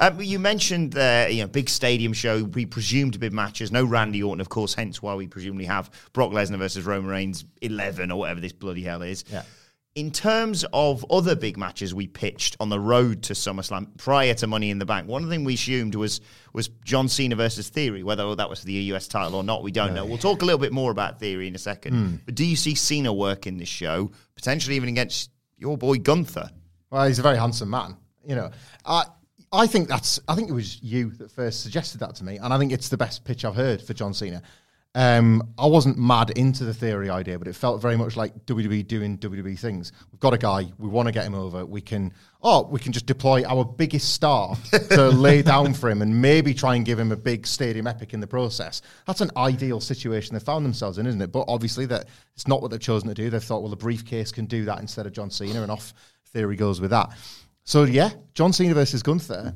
Um, 0.00 0.20
you 0.20 0.38
mentioned 0.38 0.92
the 0.92 1.28
you 1.30 1.42
know, 1.42 1.48
big 1.48 1.68
stadium 1.68 2.12
show. 2.12 2.44
We 2.44 2.66
presumed 2.66 3.18
big 3.18 3.32
matches. 3.32 3.72
No 3.72 3.84
Randy 3.84 4.22
Orton, 4.22 4.40
of 4.40 4.48
course. 4.48 4.74
Hence 4.74 5.02
why 5.02 5.14
we 5.14 5.26
presumably 5.26 5.66
have 5.66 5.90
Brock 6.12 6.30
Lesnar 6.30 6.58
versus 6.58 6.84
Roman 6.84 7.10
Reigns 7.10 7.44
eleven 7.62 8.10
or 8.10 8.18
whatever 8.18 8.40
this 8.40 8.52
bloody 8.52 8.82
hell 8.82 9.02
is. 9.02 9.24
Yeah. 9.30 9.42
In 9.94 10.12
terms 10.12 10.64
of 10.72 11.04
other 11.10 11.34
big 11.34 11.56
matches 11.56 11.92
we 11.92 12.06
pitched 12.06 12.56
on 12.60 12.68
the 12.68 12.78
road 12.78 13.24
to 13.24 13.32
SummerSlam 13.32 13.96
prior 13.96 14.32
to 14.34 14.46
Money 14.46 14.70
in 14.70 14.78
the 14.78 14.86
Bank, 14.86 15.08
one 15.08 15.28
thing 15.28 15.42
we 15.42 15.54
assumed 15.54 15.96
was 15.96 16.20
was 16.52 16.68
John 16.84 17.08
Cena 17.08 17.34
versus 17.34 17.68
Theory. 17.68 18.04
Whether 18.04 18.32
that 18.36 18.48
was 18.48 18.60
for 18.60 18.66
the 18.66 18.74
US 18.74 19.08
title 19.08 19.34
or 19.34 19.42
not, 19.42 19.64
we 19.64 19.72
don't 19.72 19.94
know. 19.94 20.04
We'll 20.04 20.18
talk 20.18 20.42
a 20.42 20.44
little 20.44 20.60
bit 20.60 20.72
more 20.72 20.92
about 20.92 21.18
Theory 21.18 21.48
in 21.48 21.54
a 21.56 21.58
second. 21.58 22.20
But 22.24 22.36
do 22.36 22.44
you 22.44 22.54
see 22.54 22.76
Cena 22.76 23.12
work 23.12 23.46
in 23.48 23.58
this 23.58 23.68
show, 23.68 24.12
potentially 24.36 24.76
even 24.76 24.88
against 24.88 25.30
your 25.56 25.76
boy 25.76 25.96
Gunther? 25.96 26.50
Well, 26.90 27.06
he's 27.06 27.18
a 27.18 27.22
very 27.22 27.36
handsome 27.36 27.70
man. 27.70 27.96
You 28.24 28.36
know, 28.36 28.50
I 28.84 29.04
I 29.52 29.66
think 29.66 29.88
that's. 29.88 30.20
I 30.28 30.34
think 30.34 30.48
it 30.48 30.52
was 30.52 30.82
you 30.82 31.10
that 31.12 31.30
first 31.30 31.62
suggested 31.62 32.00
that 32.00 32.14
to 32.16 32.24
me, 32.24 32.36
and 32.36 32.52
I 32.52 32.58
think 32.58 32.72
it's 32.72 32.88
the 32.88 32.96
best 32.96 33.24
pitch 33.24 33.44
I've 33.44 33.54
heard 33.54 33.80
for 33.80 33.94
John 33.94 34.12
Cena. 34.12 34.42
Um, 34.94 35.54
I 35.58 35.66
wasn't 35.66 35.98
mad 35.98 36.30
into 36.30 36.64
the 36.64 36.74
theory 36.74 37.08
idea, 37.10 37.38
but 37.38 37.46
it 37.46 37.54
felt 37.54 37.80
very 37.80 37.96
much 37.96 38.16
like 38.16 38.34
WWE 38.46 38.86
doing 38.86 39.18
WWE 39.18 39.58
things. 39.58 39.92
We've 40.10 40.18
got 40.18 40.34
a 40.34 40.38
guy, 40.38 40.66
we 40.78 40.88
want 40.88 41.06
to 41.06 41.12
get 41.12 41.24
him 41.24 41.34
over. 41.34 41.64
We 41.64 41.80
can, 41.80 42.12
oh, 42.42 42.66
we 42.66 42.80
can 42.80 42.92
just 42.92 43.06
deploy 43.06 43.44
our 43.44 43.64
biggest 43.64 44.14
star 44.14 44.56
to 44.90 45.08
lay 45.08 45.42
down 45.42 45.74
for 45.74 45.88
him, 45.88 46.02
and 46.02 46.20
maybe 46.20 46.52
try 46.52 46.74
and 46.74 46.84
give 46.84 46.98
him 46.98 47.12
a 47.12 47.16
big 47.16 47.46
stadium 47.46 47.86
epic 47.86 48.12
in 48.12 48.20
the 48.20 48.26
process. 48.26 48.82
That's 49.06 49.20
an 49.20 49.30
ideal 49.36 49.80
situation 49.80 50.34
they 50.34 50.40
found 50.40 50.64
themselves 50.64 50.98
in, 50.98 51.06
isn't 51.06 51.20
it? 51.20 51.32
But 51.32 51.44
obviously, 51.48 51.86
that 51.86 52.08
it's 52.34 52.48
not 52.48 52.60
what 52.60 52.70
they've 52.70 52.80
chosen 52.80 53.08
to 53.08 53.14
do. 53.14 53.30
They've 53.30 53.42
thought, 53.42 53.60
well, 53.60 53.70
the 53.70 53.76
briefcase 53.76 54.32
can 54.32 54.46
do 54.46 54.64
that 54.64 54.80
instead 54.80 55.06
of 55.06 55.12
John 55.12 55.30
Cena, 55.30 55.62
and 55.62 55.70
off 55.70 55.94
theory 56.32 56.56
goes 56.56 56.80
with 56.80 56.90
that. 56.90 57.10
So 57.68 57.84
yeah, 57.84 58.12
John 58.32 58.54
Cena 58.54 58.72
versus 58.72 59.02
Gunther. 59.02 59.54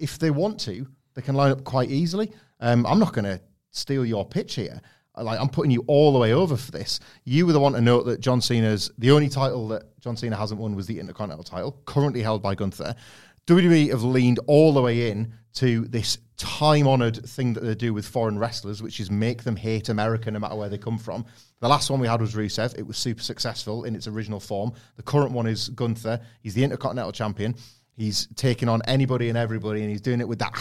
If 0.00 0.18
they 0.18 0.32
want 0.32 0.58
to, 0.62 0.84
they 1.14 1.22
can 1.22 1.36
line 1.36 1.52
up 1.52 1.62
quite 1.62 1.88
easily. 1.88 2.32
Um, 2.58 2.84
I'm 2.84 2.98
not 2.98 3.12
going 3.12 3.24
to 3.24 3.40
steal 3.70 4.04
your 4.04 4.26
pitch 4.26 4.56
here. 4.56 4.80
Like 5.16 5.38
I'm 5.38 5.48
putting 5.48 5.70
you 5.70 5.84
all 5.86 6.12
the 6.12 6.18
way 6.18 6.32
over 6.32 6.56
for 6.56 6.72
this. 6.72 6.98
You 7.24 7.46
were 7.46 7.52
the 7.52 7.60
one 7.60 7.74
to 7.74 7.80
note 7.80 8.06
that 8.06 8.18
John 8.18 8.40
Cena's 8.40 8.90
the 8.98 9.12
only 9.12 9.28
title 9.28 9.68
that 9.68 9.96
John 10.00 10.16
Cena 10.16 10.34
hasn't 10.34 10.60
won 10.60 10.74
was 10.74 10.88
the 10.88 10.98
Intercontinental 10.98 11.44
title, 11.44 11.80
currently 11.84 12.20
held 12.20 12.42
by 12.42 12.56
Gunther. 12.56 12.96
WWE 13.46 13.90
have 13.90 14.02
leaned 14.02 14.40
all 14.46 14.72
the 14.72 14.82
way 14.82 15.10
in 15.10 15.32
to 15.54 15.84
this 15.86 16.18
time-honored 16.36 17.28
thing 17.28 17.52
that 17.54 17.60
they 17.60 17.74
do 17.74 17.92
with 17.92 18.06
foreign 18.06 18.38
wrestlers, 18.38 18.82
which 18.82 19.00
is 19.00 19.10
make 19.10 19.42
them 19.42 19.56
hate 19.56 19.88
America 19.88 20.30
no 20.30 20.38
matter 20.38 20.54
where 20.54 20.68
they 20.68 20.78
come 20.78 20.98
from. 20.98 21.26
The 21.60 21.68
last 21.68 21.90
one 21.90 22.00
we 22.00 22.06
had 22.06 22.20
was 22.20 22.34
Rusev. 22.34 22.78
It 22.78 22.86
was 22.86 22.96
super 22.96 23.22
successful 23.22 23.84
in 23.84 23.94
its 23.94 24.06
original 24.06 24.40
form. 24.40 24.72
The 24.96 25.02
current 25.02 25.32
one 25.32 25.46
is 25.46 25.68
Gunther. 25.70 26.20
He's 26.40 26.54
the 26.54 26.64
Intercontinental 26.64 27.12
Champion. 27.12 27.56
He's 28.00 28.28
taking 28.34 28.70
on 28.70 28.80
anybody 28.86 29.28
and 29.28 29.36
everybody, 29.36 29.82
and 29.82 29.90
he's 29.90 30.00
doing 30.00 30.20
it 30.20 30.28
with 30.28 30.38
that, 30.38 30.54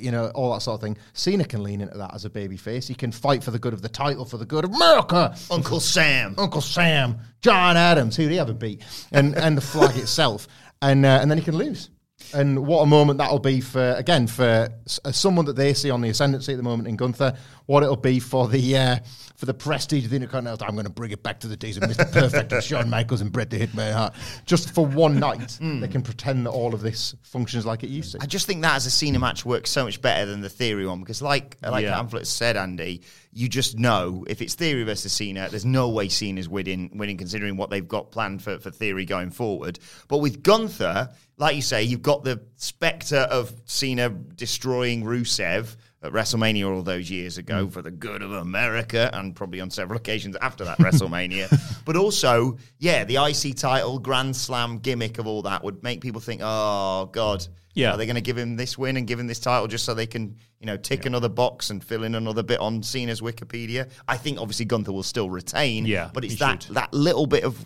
you 0.00 0.10
know, 0.10 0.32
all 0.34 0.52
that 0.52 0.62
sort 0.62 0.74
of 0.74 0.80
thing. 0.80 0.96
Cena 1.12 1.44
can 1.44 1.62
lean 1.62 1.80
into 1.80 1.96
that 1.96 2.12
as 2.12 2.24
a 2.24 2.30
baby 2.30 2.56
face. 2.56 2.88
He 2.88 2.94
can 2.94 3.12
fight 3.12 3.44
for 3.44 3.52
the 3.52 3.58
good 3.60 3.72
of 3.72 3.82
the 3.82 3.88
title, 3.88 4.24
for 4.24 4.36
the 4.36 4.44
good 4.44 4.64
of 4.64 4.74
America. 4.74 5.36
Uncle 5.48 5.78
Sam. 5.78 6.34
Uncle 6.36 6.60
Sam, 6.60 7.20
John 7.40 7.76
Adams, 7.76 8.16
who 8.16 8.26
he 8.26 8.36
ever 8.40 8.52
beat, 8.52 8.82
and 9.12 9.36
and 9.36 9.56
the 9.56 9.60
flag 9.60 9.96
itself, 9.96 10.48
and 10.80 11.06
uh, 11.06 11.20
and 11.22 11.30
then 11.30 11.38
he 11.38 11.44
can 11.44 11.56
lose. 11.56 11.88
And 12.34 12.66
what 12.66 12.82
a 12.82 12.86
moment 12.86 13.18
that'll 13.18 13.38
be 13.38 13.60
for 13.60 13.92
again 13.98 14.26
for 14.26 14.68
s- 14.86 15.00
uh, 15.04 15.12
someone 15.12 15.44
that 15.46 15.56
they 15.56 15.74
see 15.74 15.90
on 15.90 16.00
the 16.00 16.08
ascendancy 16.08 16.52
at 16.52 16.56
the 16.56 16.62
moment 16.62 16.88
in 16.88 16.96
Gunther. 16.96 17.36
What 17.66 17.82
it'll 17.84 17.96
be 17.96 18.18
for 18.20 18.48
the 18.48 18.76
uh, 18.76 18.96
for 19.36 19.46
the 19.46 19.54
prestige 19.54 20.04
of 20.04 20.10
the 20.10 20.16
Intercontinental. 20.16 20.66
I'm 20.66 20.74
going 20.74 20.84
to 20.86 20.90
bring 20.90 21.10
it 21.12 21.22
back 21.22 21.40
to 21.40 21.46
the 21.48 21.56
days 21.56 21.76
of 21.76 21.84
Mr. 21.84 22.10
Perfect 22.12 22.52
and 22.52 22.62
Shawn 22.62 22.90
Michaels 22.90 23.20
and 23.20 23.30
Bret 23.30 23.50
the 23.50 23.58
Hitman 23.66 23.92
Hart. 23.92 24.14
Just 24.46 24.74
for 24.74 24.84
one 24.84 25.18
night, 25.20 25.58
they 25.60 25.88
can 25.88 26.02
pretend 26.02 26.44
that 26.46 26.50
all 26.50 26.74
of 26.74 26.80
this 26.80 27.14
functions 27.22 27.64
like 27.64 27.84
it 27.84 27.90
used 27.90 28.12
to. 28.12 28.18
I 28.20 28.26
just 28.26 28.46
think 28.46 28.62
that 28.62 28.74
as 28.76 28.86
a 28.86 28.90
Cena 28.90 29.18
match 29.18 29.44
works 29.44 29.70
so 29.70 29.84
much 29.84 30.00
better 30.02 30.26
than 30.26 30.40
the 30.40 30.48
Theory 30.48 30.86
one 30.86 31.00
because, 31.00 31.22
like 31.22 31.56
like 31.62 31.84
Yeah. 31.84 31.94
Pamphlet 31.94 32.26
said, 32.26 32.56
Andy, 32.56 33.02
you 33.32 33.48
just 33.48 33.78
know 33.78 34.24
if 34.28 34.42
it's 34.42 34.54
Theory 34.54 34.82
versus 34.82 35.12
Cena, 35.12 35.48
there's 35.48 35.64
no 35.64 35.88
way 35.88 36.08
Cena's 36.08 36.48
winning. 36.48 36.90
Winning 36.94 37.16
considering 37.16 37.56
what 37.56 37.70
they've 37.70 37.86
got 37.86 38.10
planned 38.10 38.42
for, 38.42 38.58
for 38.58 38.70
Theory 38.70 39.04
going 39.04 39.30
forward. 39.30 39.78
But 40.08 40.18
with 40.18 40.42
Gunther, 40.42 41.10
like 41.36 41.56
you 41.56 41.62
say, 41.62 41.82
you've 41.82 42.02
got 42.02 42.24
the 42.24 42.42
specter 42.56 43.16
of 43.16 43.52
Cena 43.64 44.10
destroying 44.10 45.02
Rusev. 45.04 45.76
At 46.04 46.10
WrestleMania 46.10 46.68
all 46.68 46.82
those 46.82 47.08
years 47.08 47.38
ago 47.38 47.66
hmm. 47.66 47.70
for 47.70 47.80
the 47.80 47.92
good 47.92 48.22
of 48.22 48.32
America, 48.32 49.08
and 49.12 49.36
probably 49.36 49.60
on 49.60 49.70
several 49.70 49.96
occasions 50.00 50.34
after 50.42 50.64
that 50.64 50.78
WrestleMania. 50.78 51.48
But 51.84 51.94
also, 51.94 52.58
yeah, 52.78 53.04
the 53.04 53.24
IC 53.24 53.54
title, 53.56 54.00
Grand 54.00 54.34
Slam 54.34 54.78
gimmick 54.78 55.18
of 55.18 55.28
all 55.28 55.42
that 55.42 55.62
would 55.62 55.82
make 55.84 56.00
people 56.00 56.20
think, 56.20 56.40
oh, 56.42 57.08
God, 57.12 57.46
Yeah. 57.74 57.92
are 57.92 57.96
they 57.96 58.06
going 58.06 58.16
to 58.16 58.20
give 58.20 58.36
him 58.36 58.56
this 58.56 58.76
win 58.76 58.96
and 58.96 59.06
give 59.06 59.20
him 59.20 59.28
this 59.28 59.38
title 59.38 59.68
just 59.68 59.84
so 59.84 59.94
they 59.94 60.08
can, 60.08 60.36
you 60.58 60.66
know, 60.66 60.76
tick 60.76 61.06
another 61.06 61.28
box 61.28 61.70
and 61.70 61.84
fill 61.84 62.02
in 62.02 62.16
another 62.16 62.42
bit 62.42 62.58
on 62.58 62.82
Cena's 62.82 63.20
Wikipedia? 63.20 63.88
I 64.08 64.16
think 64.16 64.40
obviously 64.40 64.64
Gunther 64.64 64.90
will 64.92 65.04
still 65.04 65.30
retain. 65.30 65.86
Yeah, 65.86 66.10
but 66.12 66.24
it's 66.24 66.36
that 66.40 66.64
should. 66.64 66.74
that 66.74 66.92
little 66.92 67.26
bit 67.26 67.44
of 67.44 67.64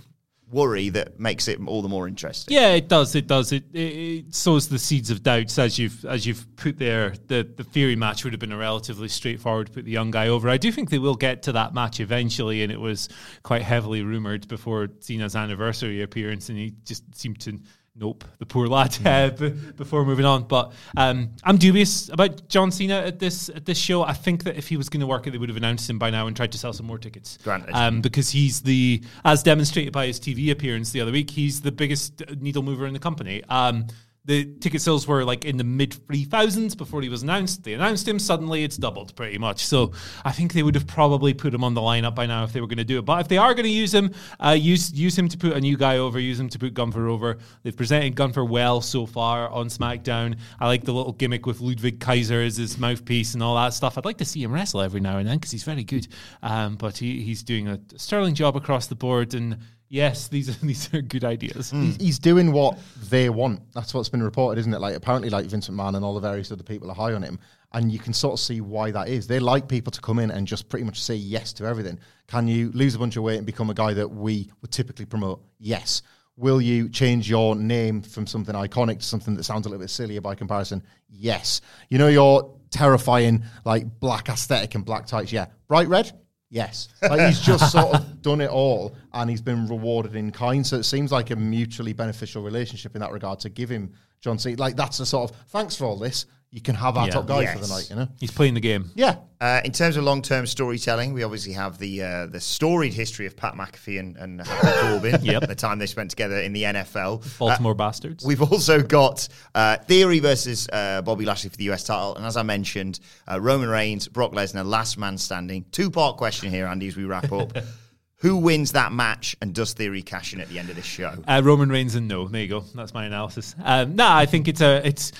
worry 0.50 0.88
that 0.90 1.18
makes 1.18 1.48
it 1.48 1.58
all 1.66 1.82
the 1.82 1.88
more 1.88 2.06
interesting. 2.06 2.54
Yeah, 2.54 2.70
it 2.70 2.88
does. 2.88 3.14
It 3.14 3.26
does. 3.26 3.52
It, 3.52 3.64
it, 3.72 3.78
it 3.78 4.34
sows 4.34 4.68
the 4.68 4.78
seeds 4.78 5.10
of 5.10 5.22
doubts 5.22 5.58
as 5.58 5.78
you've 5.78 6.04
as 6.04 6.26
you've 6.26 6.46
put 6.56 6.78
there. 6.78 7.14
The 7.26 7.48
the 7.56 7.64
theory 7.64 7.96
match 7.96 8.24
would 8.24 8.32
have 8.32 8.40
been 8.40 8.52
a 8.52 8.56
relatively 8.56 9.08
straightforward. 9.08 9.72
Put 9.72 9.84
the 9.84 9.90
young 9.90 10.10
guy 10.10 10.28
over. 10.28 10.48
I 10.48 10.56
do 10.56 10.70
think 10.70 10.90
they 10.90 10.98
will 10.98 11.16
get 11.16 11.42
to 11.44 11.52
that 11.52 11.74
match 11.74 12.00
eventually, 12.00 12.62
and 12.62 12.72
it 12.72 12.80
was 12.80 13.08
quite 13.42 13.62
heavily 13.62 14.02
rumored 14.02 14.48
before 14.48 14.88
Cena's 15.00 15.36
anniversary 15.36 16.02
appearance, 16.02 16.48
and 16.48 16.58
he 16.58 16.74
just 16.84 17.02
seemed 17.14 17.40
to. 17.40 17.58
Nope, 17.98 18.24
the 18.38 18.46
poor 18.46 18.66
lad. 18.66 18.96
Uh, 19.06 19.30
b- 19.30 19.48
before 19.76 20.04
moving 20.04 20.26
on, 20.26 20.42
but 20.44 20.72
um, 20.96 21.30
I'm 21.44 21.56
dubious 21.56 22.08
about 22.10 22.48
John 22.48 22.70
Cena 22.70 22.96
at 22.98 23.18
this 23.18 23.48
at 23.48 23.64
this 23.64 23.78
show. 23.78 24.02
I 24.02 24.12
think 24.12 24.44
that 24.44 24.56
if 24.56 24.68
he 24.68 24.76
was 24.76 24.88
going 24.88 25.00
to 25.00 25.06
work 25.06 25.26
it, 25.26 25.30
they 25.30 25.38
would 25.38 25.48
have 25.48 25.56
announced 25.56 25.88
him 25.88 25.98
by 25.98 26.10
now 26.10 26.26
and 26.26 26.36
tried 26.36 26.52
to 26.52 26.58
sell 26.58 26.72
some 26.72 26.86
more 26.86 26.98
tickets. 26.98 27.38
Granted. 27.42 27.74
Um, 27.74 28.02
because 28.02 28.30
he's 28.30 28.60
the, 28.60 29.02
as 29.24 29.42
demonstrated 29.42 29.92
by 29.92 30.06
his 30.06 30.20
TV 30.20 30.50
appearance 30.50 30.90
the 30.90 31.00
other 31.00 31.12
week, 31.12 31.30
he's 31.30 31.62
the 31.62 31.72
biggest 31.72 32.22
needle 32.38 32.62
mover 32.62 32.86
in 32.86 32.92
the 32.92 32.98
company. 32.98 33.42
Um, 33.48 33.86
the 34.26 34.44
ticket 34.60 34.82
sales 34.82 35.06
were 35.06 35.24
like 35.24 35.44
in 35.44 35.56
the 35.56 35.64
mid 35.64 35.90
3000s 35.90 36.76
before 36.76 37.00
he 37.00 37.08
was 37.08 37.22
announced. 37.22 37.62
They 37.62 37.74
announced 37.74 38.06
him, 38.06 38.18
suddenly 38.18 38.64
it's 38.64 38.76
doubled 38.76 39.14
pretty 39.14 39.38
much. 39.38 39.64
So 39.64 39.92
I 40.24 40.32
think 40.32 40.52
they 40.52 40.62
would 40.62 40.74
have 40.74 40.86
probably 40.86 41.32
put 41.32 41.54
him 41.54 41.62
on 41.62 41.74
the 41.74 41.80
lineup 41.80 42.14
by 42.16 42.26
now 42.26 42.42
if 42.44 42.52
they 42.52 42.60
were 42.60 42.66
going 42.66 42.78
to 42.78 42.84
do 42.84 42.98
it. 42.98 43.04
But 43.04 43.20
if 43.20 43.28
they 43.28 43.38
are 43.38 43.54
going 43.54 43.64
to 43.64 43.70
use 43.70 43.94
him, 43.94 44.12
uh, 44.40 44.50
use 44.50 44.92
use 44.92 45.16
him 45.16 45.28
to 45.28 45.38
put 45.38 45.52
a 45.52 45.60
new 45.60 45.76
guy 45.76 45.98
over, 45.98 46.18
use 46.18 46.40
him 46.40 46.48
to 46.50 46.58
put 46.58 46.74
Gunther 46.74 47.06
over. 47.06 47.38
They've 47.62 47.76
presented 47.76 48.16
Gunther 48.16 48.44
well 48.44 48.80
so 48.80 49.06
far 49.06 49.48
on 49.48 49.68
SmackDown. 49.68 50.38
I 50.58 50.66
like 50.66 50.84
the 50.84 50.92
little 50.92 51.12
gimmick 51.12 51.46
with 51.46 51.60
Ludwig 51.60 52.00
Kaiser 52.00 52.42
as 52.42 52.56
his 52.56 52.78
mouthpiece 52.78 53.34
and 53.34 53.42
all 53.42 53.54
that 53.54 53.74
stuff. 53.74 53.96
I'd 53.96 54.04
like 54.04 54.18
to 54.18 54.24
see 54.24 54.42
him 54.42 54.52
wrestle 54.52 54.80
every 54.80 55.00
now 55.00 55.18
and 55.18 55.28
then 55.28 55.36
because 55.36 55.52
he's 55.52 55.64
very 55.64 55.84
good. 55.84 56.08
Um, 56.42 56.74
but 56.74 56.98
he, 56.98 57.22
he's 57.22 57.44
doing 57.44 57.68
a 57.68 57.80
sterling 57.96 58.34
job 58.34 58.56
across 58.56 58.88
the 58.88 58.96
board. 58.96 59.34
And 59.34 59.58
yes, 59.88 60.28
these 60.28 60.48
are, 60.48 60.58
these 60.66 60.92
are 60.94 61.02
good 61.02 61.24
ideas. 61.24 61.70
He's, 61.70 61.96
hmm. 61.96 62.02
he's 62.02 62.18
doing 62.18 62.52
what 62.52 62.78
they 63.08 63.28
want. 63.28 63.60
That's 63.72 63.94
what's 63.94 64.08
been 64.08 64.22
reported, 64.22 64.60
isn't 64.60 64.72
it? 64.72 64.80
Like 64.80 64.94
apparently, 64.94 65.30
like 65.30 65.46
Vincent 65.46 65.76
Mann 65.76 65.94
and 65.94 66.04
all 66.04 66.14
the 66.14 66.20
various 66.20 66.50
other 66.52 66.62
people 66.62 66.90
are 66.90 66.94
high 66.94 67.12
on 67.12 67.22
him, 67.22 67.38
and 67.72 67.92
you 67.92 67.98
can 67.98 68.12
sort 68.12 68.34
of 68.34 68.40
see 68.40 68.60
why 68.60 68.90
that 68.90 69.08
is. 69.08 69.26
They 69.26 69.38
like 69.38 69.68
people 69.68 69.90
to 69.92 70.00
come 70.00 70.18
in 70.18 70.30
and 70.30 70.46
just 70.46 70.68
pretty 70.68 70.84
much 70.84 71.02
say 71.02 71.14
yes 71.14 71.52
to 71.54 71.64
everything. 71.64 71.98
Can 72.26 72.48
you 72.48 72.70
lose 72.72 72.94
a 72.94 72.98
bunch 72.98 73.16
of 73.16 73.22
weight 73.22 73.36
and 73.36 73.46
become 73.46 73.70
a 73.70 73.74
guy 73.74 73.94
that 73.94 74.08
we 74.08 74.50
would 74.60 74.72
typically 74.72 75.06
promote? 75.06 75.42
Yes. 75.58 76.02
Will 76.38 76.60
you 76.60 76.90
change 76.90 77.30
your 77.30 77.56
name 77.56 78.02
from 78.02 78.26
something 78.26 78.54
iconic 78.54 78.98
to 78.98 79.04
something 79.04 79.34
that 79.36 79.44
sounds 79.44 79.64
a 79.64 79.70
little 79.70 79.80
bit 79.80 79.88
sillier 79.88 80.20
by 80.20 80.34
comparison? 80.34 80.82
Yes. 81.08 81.62
You 81.88 81.96
know 81.96 82.08
your 82.08 82.56
terrifying 82.70 83.44
like 83.64 84.00
black 84.00 84.28
aesthetic 84.28 84.74
and 84.74 84.84
black 84.84 85.06
tights. 85.06 85.32
Yeah. 85.32 85.46
Bright 85.66 85.88
red. 85.88 86.12
Yes. 86.50 86.88
Like 87.02 87.20
he's 87.20 87.40
just 87.40 87.72
sort 87.72 87.94
of 87.94 88.22
done 88.22 88.40
it 88.40 88.50
all 88.50 88.94
and 89.12 89.28
he's 89.28 89.40
been 89.40 89.66
rewarded 89.66 90.14
in 90.14 90.30
kind. 90.30 90.66
So 90.66 90.76
it 90.76 90.84
seems 90.84 91.10
like 91.10 91.30
a 91.30 91.36
mutually 91.36 91.92
beneficial 91.92 92.42
relationship 92.42 92.94
in 92.94 93.00
that 93.00 93.12
regard 93.12 93.40
to 93.40 93.48
give 93.48 93.68
him 93.68 93.92
John 94.20 94.38
Cena. 94.38 94.56
Like 94.56 94.76
that's 94.76 95.00
a 95.00 95.06
sort 95.06 95.30
of 95.30 95.36
thanks 95.48 95.76
for 95.76 95.84
all 95.84 95.96
this. 95.96 96.26
You 96.56 96.62
can 96.62 96.74
have 96.74 96.96
our 96.96 97.04
Yeah. 97.04 97.12
top 97.12 97.26
guy 97.26 97.44
for 97.52 97.58
the 97.58 97.66
night, 97.68 97.90
you 97.90 97.96
know? 97.96 98.08
He's 98.18 98.30
playing 98.30 98.54
the 98.54 98.60
game. 98.60 98.90
Yeah. 98.94 99.16
Uh, 99.42 99.60
in 99.62 99.72
terms 99.72 99.98
of 99.98 100.04
long-term 100.04 100.46
storytelling, 100.46 101.12
we 101.12 101.22
obviously 101.22 101.52
have 101.52 101.76
the 101.76 102.02
uh, 102.02 102.26
the 102.28 102.40
storied 102.40 102.94
history 102.94 103.26
of 103.26 103.36
Pat 103.36 103.52
McAfee 103.56 104.00
and, 104.00 104.16
and 104.16 104.42
Corbin. 104.80 105.18
Yep. 105.22 105.48
The 105.48 105.54
time 105.54 105.78
they 105.78 105.84
spent 105.84 106.08
together 106.08 106.40
in 106.40 106.54
the 106.54 106.62
NFL. 106.62 107.38
Baltimore 107.38 107.74
bastards. 107.74 108.24
We've 108.24 108.40
also 108.40 108.80
got 108.80 109.28
uh, 109.54 109.76
Theory 109.76 110.18
versus 110.20 110.66
uh, 110.72 111.02
Bobby 111.02 111.26
Lashley 111.26 111.50
for 111.50 111.58
the 111.58 111.68
US 111.72 111.84
title. 111.84 112.16
And 112.16 112.24
as 112.24 112.38
I 112.38 112.42
mentioned, 112.42 113.00
uh, 113.30 113.38
Roman 113.38 113.68
Reigns, 113.68 114.08
Brock 114.08 114.32
Lesnar, 114.32 114.64
last 114.64 114.96
man 114.96 115.18
standing. 115.18 115.66
Two 115.72 115.90
part 115.90 116.16
question 116.16 116.48
here, 116.50 116.66
Andy, 116.66 116.88
as 116.88 116.96
we 116.96 117.04
wrap 117.04 117.30
up. 117.32 117.52
Who 118.20 118.38
wins 118.38 118.72
that 118.72 118.92
match 118.92 119.36
and 119.42 119.54
does 119.54 119.74
Theory 119.74 120.00
cash 120.00 120.32
in 120.32 120.40
at 120.40 120.48
the 120.48 120.58
end 120.58 120.70
of 120.70 120.76
this 120.76 120.86
show? 120.86 121.22
Uh, 121.28 121.42
Roman 121.44 121.68
Reigns 121.68 121.96
and 121.96 122.08
no. 122.08 122.26
There 122.28 122.40
you 122.40 122.48
go. 122.48 122.60
That's 122.74 122.94
my 122.94 123.04
analysis. 123.04 123.54
Um, 123.62 123.94
nah, 123.94 124.16
I 124.16 124.24
think 124.24 124.48
it's 124.48 124.62
a 124.62 124.80
it's. 124.86 125.12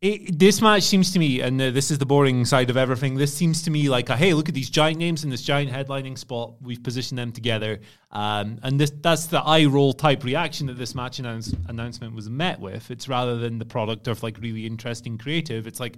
It, 0.00 0.38
this 0.38 0.60
match 0.60 0.82
seems 0.82 1.12
to 1.12 1.18
me, 1.18 1.40
and 1.40 1.60
uh, 1.60 1.70
this 1.70 1.90
is 1.90 1.96
the 1.96 2.04
boring 2.04 2.44
side 2.44 2.68
of 2.68 2.76
everything. 2.76 3.14
This 3.14 3.32
seems 3.32 3.62
to 3.62 3.70
me 3.70 3.88
like, 3.88 4.10
a, 4.10 4.16
hey, 4.16 4.34
look 4.34 4.50
at 4.50 4.54
these 4.54 4.68
giant 4.68 4.98
names 4.98 5.24
in 5.24 5.30
this 5.30 5.40
giant 5.40 5.70
headlining 5.70 6.18
spot. 6.18 6.54
We've 6.60 6.82
positioned 6.82 7.18
them 7.18 7.32
together, 7.32 7.80
um, 8.10 8.58
and 8.62 8.78
this 8.78 8.92
that's 9.00 9.26
the 9.26 9.40
eye 9.40 9.64
roll 9.64 9.94
type 9.94 10.22
reaction 10.22 10.66
that 10.66 10.76
this 10.76 10.94
match 10.94 11.20
announce, 11.20 11.54
announcement 11.68 12.14
was 12.14 12.28
met 12.28 12.60
with. 12.60 12.90
It's 12.90 13.08
rather 13.08 13.38
than 13.38 13.58
the 13.58 13.64
product 13.64 14.06
of 14.06 14.22
like 14.22 14.36
really 14.38 14.66
interesting 14.66 15.16
creative. 15.16 15.66
It's 15.66 15.80
like 15.80 15.96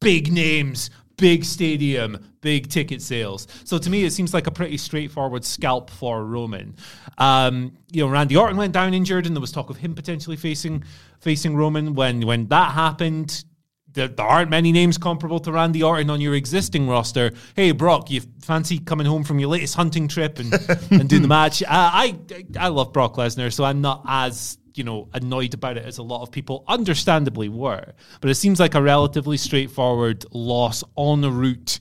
big 0.00 0.32
names, 0.32 0.90
big 1.20 1.44
stadium, 1.44 2.18
big 2.40 2.68
ticket 2.68 3.02
sales. 3.02 3.46
So 3.64 3.78
to 3.78 3.90
me, 3.90 4.04
it 4.04 4.12
seems 4.12 4.32
like 4.32 4.46
a 4.46 4.50
pretty 4.50 4.78
straightforward 4.78 5.44
scalp 5.44 5.90
for 5.90 6.24
Roman. 6.24 6.74
Um, 7.18 7.76
you 7.92 8.02
know, 8.02 8.10
Randy 8.10 8.36
Orton 8.36 8.56
went 8.56 8.72
down 8.72 8.94
injured, 8.94 9.26
and 9.26 9.36
there 9.36 9.40
was 9.40 9.52
talk 9.52 9.70
of 9.70 9.76
him 9.76 9.94
potentially 9.94 10.36
facing 10.36 10.82
facing 11.20 11.54
Roman. 11.54 11.94
When 11.94 12.26
when 12.26 12.48
that 12.48 12.72
happened. 12.72 13.44
There, 13.92 14.06
there 14.06 14.24
aren't 14.24 14.50
many 14.50 14.70
names 14.70 14.98
comparable 14.98 15.40
to 15.40 15.50
Randy 15.50 15.82
Orton 15.82 16.10
on 16.10 16.20
your 16.20 16.36
existing 16.36 16.86
roster. 16.88 17.32
Hey, 17.56 17.72
Brock, 17.72 18.08
you 18.08 18.20
fancy 18.40 18.78
coming 18.78 19.04
home 19.04 19.24
from 19.24 19.40
your 19.40 19.48
latest 19.48 19.74
hunting 19.74 20.06
trip 20.06 20.38
and, 20.38 20.54
and 20.92 21.08
doing 21.08 21.22
the 21.22 21.28
match? 21.40 21.60
Uh, 21.64 21.66
I 21.70 22.16
I 22.56 22.68
love 22.68 22.92
Brock 22.92 23.16
Lesnar, 23.16 23.52
so 23.52 23.64
I'm 23.64 23.80
not 23.80 24.04
as 24.06 24.59
you 24.74 24.84
know 24.84 25.08
annoyed 25.12 25.54
about 25.54 25.76
it 25.76 25.84
as 25.84 25.98
a 25.98 26.02
lot 26.02 26.22
of 26.22 26.30
people 26.30 26.64
understandably 26.68 27.48
were. 27.48 27.92
But 28.20 28.30
it 28.30 28.34
seems 28.34 28.60
like 28.60 28.74
a 28.74 28.82
relatively 28.82 29.36
straightforward 29.36 30.24
loss 30.32 30.84
on 30.96 31.20
the 31.20 31.30
route 31.30 31.78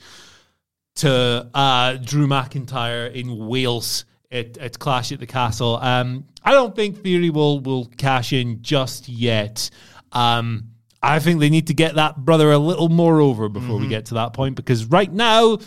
to 0.95 1.49
uh, 1.53 1.93
Drew 1.95 2.27
McIntyre 2.27 3.11
in 3.13 3.47
Wales 3.47 4.05
at, 4.31 4.57
at 4.57 4.79
Clash 4.79 5.11
at 5.11 5.19
the 5.19 5.27
Castle. 5.27 5.77
Um, 5.81 6.25
I 6.43 6.51
don't 6.51 6.75
think 6.75 7.01
Theory 7.03 7.29
will 7.29 7.59
will 7.59 7.85
cash 7.85 8.33
in 8.33 8.61
just 8.61 9.09
yet. 9.09 9.69
Um, 10.11 10.71
I 11.01 11.19
think 11.19 11.39
they 11.39 11.49
need 11.49 11.67
to 11.67 11.73
get 11.73 11.95
that 11.95 12.17
brother 12.17 12.51
a 12.51 12.57
little 12.57 12.89
more 12.89 13.21
over 13.21 13.47
before 13.47 13.79
we 13.79 13.87
get 13.87 14.07
to 14.07 14.15
that 14.15 14.33
point 14.33 14.55
because 14.55 14.85
right 14.85 15.11
now 15.11 15.57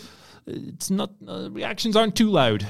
it's 0.45 0.91
not 0.91 1.11
uh, 1.27 1.49
reactions 1.51 1.95
aren't 1.95 2.15
too 2.15 2.29
loud. 2.29 2.67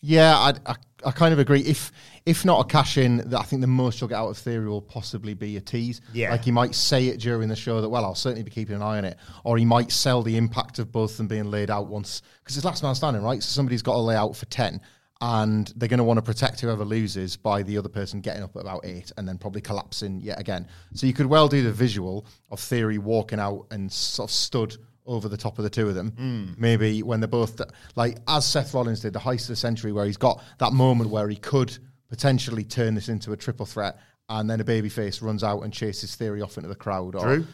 Yeah, 0.00 0.36
I, 0.36 0.54
I, 0.66 0.74
I 1.06 1.10
kind 1.10 1.32
of 1.32 1.38
agree. 1.38 1.60
If 1.60 1.92
if 2.26 2.44
not 2.44 2.60
a 2.60 2.64
cash 2.64 2.96
in, 2.98 3.18
that 3.18 3.38
I 3.38 3.42
think 3.42 3.60
the 3.60 3.66
most 3.66 4.00
you'll 4.00 4.08
get 4.08 4.18
out 4.18 4.28
of 4.28 4.38
Theory 4.38 4.68
will 4.68 4.82
possibly 4.82 5.34
be 5.34 5.56
a 5.56 5.60
tease. 5.60 6.00
Yeah. 6.12 6.30
like 6.30 6.44
he 6.44 6.50
might 6.50 6.74
say 6.74 7.08
it 7.08 7.20
during 7.20 7.48
the 7.48 7.56
show 7.56 7.80
that 7.80 7.88
well, 7.88 8.04
I'll 8.04 8.14
certainly 8.14 8.42
be 8.42 8.50
keeping 8.50 8.76
an 8.76 8.82
eye 8.82 8.98
on 8.98 9.04
it, 9.04 9.18
or 9.44 9.56
he 9.58 9.64
might 9.64 9.92
sell 9.92 10.22
the 10.22 10.36
impact 10.36 10.78
of 10.78 10.90
both 10.90 11.12
of 11.12 11.16
them 11.18 11.28
being 11.28 11.50
laid 11.50 11.70
out 11.70 11.86
once 11.86 12.22
because 12.42 12.56
it's 12.56 12.64
last 12.64 12.82
man 12.82 12.94
standing, 12.94 13.22
right? 13.22 13.42
So 13.42 13.48
somebody's 13.48 13.82
got 13.82 13.94
to 13.94 14.00
lay 14.00 14.16
out 14.16 14.36
for 14.36 14.46
ten. 14.46 14.80
And 15.20 15.72
they're 15.76 15.88
going 15.88 15.98
to 15.98 16.04
want 16.04 16.18
to 16.18 16.22
protect 16.22 16.60
whoever 16.60 16.84
loses 16.84 17.36
by 17.36 17.62
the 17.62 17.78
other 17.78 17.88
person 17.88 18.20
getting 18.20 18.42
up 18.42 18.56
at 18.56 18.62
about 18.62 18.84
eight 18.84 19.10
and 19.16 19.26
then 19.26 19.38
probably 19.38 19.62
collapsing 19.62 20.20
yet 20.20 20.38
again. 20.38 20.66
So 20.92 21.06
you 21.06 21.14
could 21.14 21.26
well 21.26 21.48
do 21.48 21.62
the 21.62 21.72
visual 21.72 22.26
of 22.50 22.60
Theory 22.60 22.98
walking 22.98 23.38
out 23.38 23.66
and 23.70 23.90
sort 23.90 24.28
of 24.28 24.34
stood 24.34 24.76
over 25.06 25.28
the 25.28 25.36
top 25.36 25.58
of 25.58 25.64
the 25.64 25.70
two 25.70 25.88
of 25.88 25.94
them. 25.94 26.10
Hmm. 26.12 26.44
Maybe 26.56 27.02
when 27.02 27.20
they're 27.20 27.28
both 27.28 27.60
like 27.96 28.18
as 28.28 28.46
Seth 28.46 28.74
Rollins 28.74 29.00
did 29.00 29.12
the 29.12 29.18
heist 29.18 29.42
of 29.42 29.48
the 29.48 29.56
century, 29.56 29.92
where 29.92 30.06
he's 30.06 30.16
got 30.16 30.42
that 30.58 30.72
moment 30.72 31.10
where 31.10 31.28
he 31.28 31.36
could 31.36 31.76
potentially 32.08 32.64
turn 32.64 32.94
this 32.94 33.08
into 33.08 33.32
a 33.32 33.36
triple 33.36 33.66
threat, 33.66 33.98
and 34.28 34.48
then 34.48 34.60
a 34.60 34.64
babyface 34.64 35.22
runs 35.22 35.44
out 35.44 35.62
and 35.62 35.72
chases 35.72 36.14
Theory 36.14 36.42
off 36.42 36.56
into 36.56 36.68
the 36.68 36.74
crowd. 36.74 37.14
Or 37.14 37.22
Drew? 37.22 37.46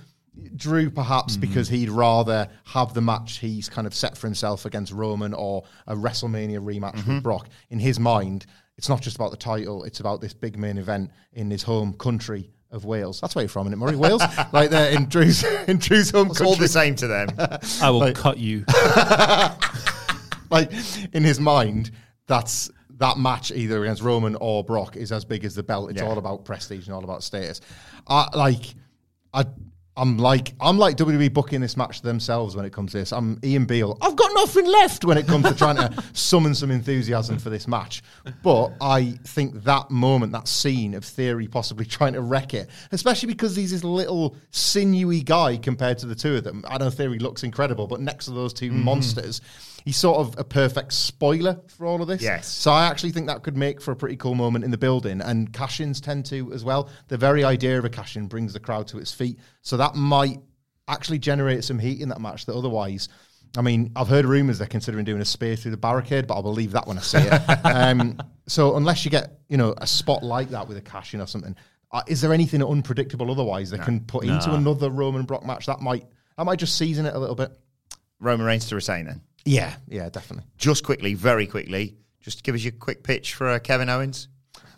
Drew, 0.55 0.91
perhaps 0.91 1.35
hmm. 1.35 1.41
because 1.41 1.69
he'd 1.69 1.91
rather 1.91 2.49
have 2.65 2.95
the 2.95 3.01
match 3.01 3.39
he's 3.39 3.69
kind 3.69 3.87
of 3.87 3.95
set 3.95 4.17
for 4.17 4.27
himself 4.27 4.65
against 4.65 4.93
Roman 4.93 5.35
or 5.35 5.65
a 5.87 5.95
WrestleMania 5.95 6.61
rematch 6.61 6.95
with 6.95 7.05
mm-hmm. 7.05 7.19
Brock. 7.21 7.49
In 7.71 7.79
his 7.79 7.99
mind, 7.99 8.47
it's 8.77 8.89
not 8.89 9.03
just 9.03 9.17
about 9.17 9.33
the 9.33 9.37
title; 9.37 9.85
it's 9.85 10.01
about 10.01 10.21
this 10.21 10.33
big 10.33 10.57
main 10.57 10.79
event 10.79 11.11
in 11.33 11.51
his 11.51 11.63
home 11.63 11.95
country 11.95 12.51
of 12.71 12.85
Wales. 12.85 13.21
That's 13.21 13.35
where 13.35 13.43
you're 13.43 13.49
from, 13.49 13.67
isn't 13.67 13.73
it, 13.73 13.77
Murray? 13.77 13.97
Wales, 13.97 14.23
like 14.53 14.71
there 14.71 14.91
in 14.91 15.07
Drew's 15.07 15.43
in 15.67 15.79
Drew's 15.79 16.11
home 16.11 16.29
It's 16.31 16.41
all 16.41 16.55
the 16.57 16.69
same 16.69 16.95
to 16.97 17.07
them. 17.07 17.29
I 17.83 17.91
will 17.91 18.13
cut 18.13 18.39
you. 18.39 18.65
like 20.51 20.71
in 21.13 21.25
his 21.25 21.41
mind, 21.41 21.91
that's 22.27 22.71
that 22.99 23.19
match 23.19 23.51
either 23.51 23.83
against 23.83 24.03
Roman 24.03 24.37
or 24.37 24.63
Brock 24.63 24.97
is 24.97 25.11
as 25.13 25.25
big 25.25 25.45
as 25.45 25.55
the 25.55 25.63
belt. 25.63 25.91
It's 25.91 26.01
Yeah. 26.01 26.07
all 26.09 26.19
about 26.19 26.45
prestige 26.45 26.87
and 26.87 26.95
all 26.95 27.05
about 27.05 27.23
status. 27.23 27.61
I 28.07 28.29
like, 28.37 28.75
I. 29.33 29.45
I'm 30.01 30.17
like 30.17 30.55
I'm 30.63 30.79
like 30.79 30.97
WWE 30.97 31.31
booking 31.35 31.61
this 31.61 31.77
match 31.77 32.01
themselves 32.01 32.57
when 32.57 32.65
it 32.65 32.73
comes 32.73 32.93
to 32.93 32.99
this. 32.99 33.13
I'm 33.13 33.39
Ian 33.45 33.67
Beale. 33.67 33.99
I've 34.01 34.17
got 34.17 34.33
nothing 34.33 34.65
left 34.65 35.05
when 35.05 35.19
it 35.19 35.27
comes 35.27 35.45
to 35.45 35.55
trying 35.55 35.77
to 35.77 36.03
summon 36.15 36.55
some 36.55 36.71
enthusiasm 36.71 37.39
for 37.39 37.51
this 37.51 37.69
match. 37.69 38.03
But 38.43 38.73
I 38.81 39.19
think 39.25 39.63
that 39.65 39.91
moment, 39.91 40.33
that 40.33 40.49
scene 40.49 40.95
of 40.95 41.05
Theory 41.05 41.49
possibly 41.49 41.85
trying 41.99 42.15
to 42.15 42.23
wreck 42.23 42.55
it, 42.55 42.71
especially 42.93 43.27
because 43.27 43.55
he's 43.55 43.73
this 43.73 43.85
little 43.85 44.37
sinewy 44.51 45.21
guy 45.21 45.59
compared 45.59 45.99
to 45.99 46.07
the 46.07 46.15
two 46.15 46.35
of 46.37 46.45
them. 46.45 46.65
I 46.67 46.79
know 46.79 46.89
Theory 46.89 47.19
looks 47.19 47.43
incredible, 47.43 47.87
but 47.87 48.01
next 48.01 48.25
to 48.25 48.31
those 48.31 48.55
2 48.55 48.71
mm-hmm. 48.71 48.83
monsters, 48.83 49.43
he's 49.85 49.97
sort 49.97 50.19
of 50.19 50.39
a 50.39 50.45
perfect 50.45 50.93
spoiler 50.93 51.61
for 51.69 51.87
all 51.87 52.03
of 52.03 52.09
this. 52.09 52.23
Yes. 52.23 52.49
So 52.49 52.71
I 52.71 52.87
actually 52.87 53.13
think 53.13 53.27
that 53.27 53.43
could 53.43 53.57
make 53.57 53.81
for 53.81 53.93
a 53.93 53.97
pretty 53.97 54.17
cool 54.17 54.35
moment 54.35 54.65
in 54.65 54.71
the 54.71 54.79
building, 54.79 55.21
and 55.21 55.53
cash-ins 55.53 56.01
tend 56.01 56.27
to 56.27 56.53
as 56.53 56.65
well. 56.65 56.89
The 57.09 57.17
very 57.17 57.45
idea 57.45 57.79
of 57.79 57.85
a 57.85 57.91
cash-in 57.91 58.27
brings 58.27 58.53
the 58.53 58.61
crowd 58.61 58.87
to 58.89 58.99
its 58.99 59.13
feet, 59.13 59.39
so 59.63 59.77
that 59.77 59.95
might 59.95 60.39
actually 60.89 61.19
generate 61.19 61.65
some 61.65 61.79
heat 61.79 62.01
in 62.01 62.09
that 62.09 62.21
match 62.21 62.47
that 62.47 62.55
otherwise. 62.55 63.09
I 63.57 63.63
mean, 63.63 63.91
I've 63.97 64.07
heard 64.07 64.27
rumours 64.27 64.59
they're 64.59 64.69
considering 64.69 65.05
doing 65.05 65.21
a 65.21 65.25
spear 65.25 65.57
through 65.57 65.73
the 65.73 65.77
barricade, 65.77 66.29
but 66.29 66.35
I'll 66.35 66.43
believe 66.43 66.73
that 66.73 66.87
when 66.87 66.99
I 66.99 67.01
see 67.01 67.19
it. 67.19 67.33
um, 67.65 68.21
so 68.47 68.77
unless 68.77 69.05
you 69.05 69.11
get, 69.11 69.41
you 69.49 69.57
know, 69.57 69.75
a 69.79 69.87
spot 69.87 70.23
like 70.23 70.51
that 70.51 70.69
with 70.69 70.77
a 70.77 70.81
cash-in 70.81 71.21
or 71.21 71.27
something, 71.27 71.57
uh, 71.93 72.03
is 72.07 72.21
there 72.21 72.33
anything 72.33 72.63
unpredictable 72.63 73.31
otherwise 73.31 73.71
they 73.71 73.79
can 73.79 74.01
put 74.01 74.25
into 74.25 74.55
another 74.55 74.91
Roman 74.91 75.25
Brock 75.25 75.45
match 75.45 75.67
that 75.67 75.81
might 75.81 76.05
that 76.37 76.45
might 76.45 76.59
just 76.59 76.79
season 76.79 77.07
it 77.07 77.15
a 77.15 77.19
little 77.19 77.35
bit? 77.35 77.51
Roman 78.21 78.47
Reigns 78.47 78.69
to 78.69 78.77
retain 78.77 79.07
then. 79.07 79.21
Yeah, 79.45 79.75
yeah, 79.89 80.09
definitely. 80.09 80.49
Just 80.59 80.85
quickly, 80.85 81.15
very 81.15 81.47
quickly, 81.47 81.97
just 82.21 82.43
give 82.43 82.55
us 82.55 82.63
your 82.63 82.73
quick 82.73 83.03
pitch 83.03 83.35
for 83.35 83.49
uh, 83.49 83.59
Kevin 83.59 83.89
Owens. 83.89 84.29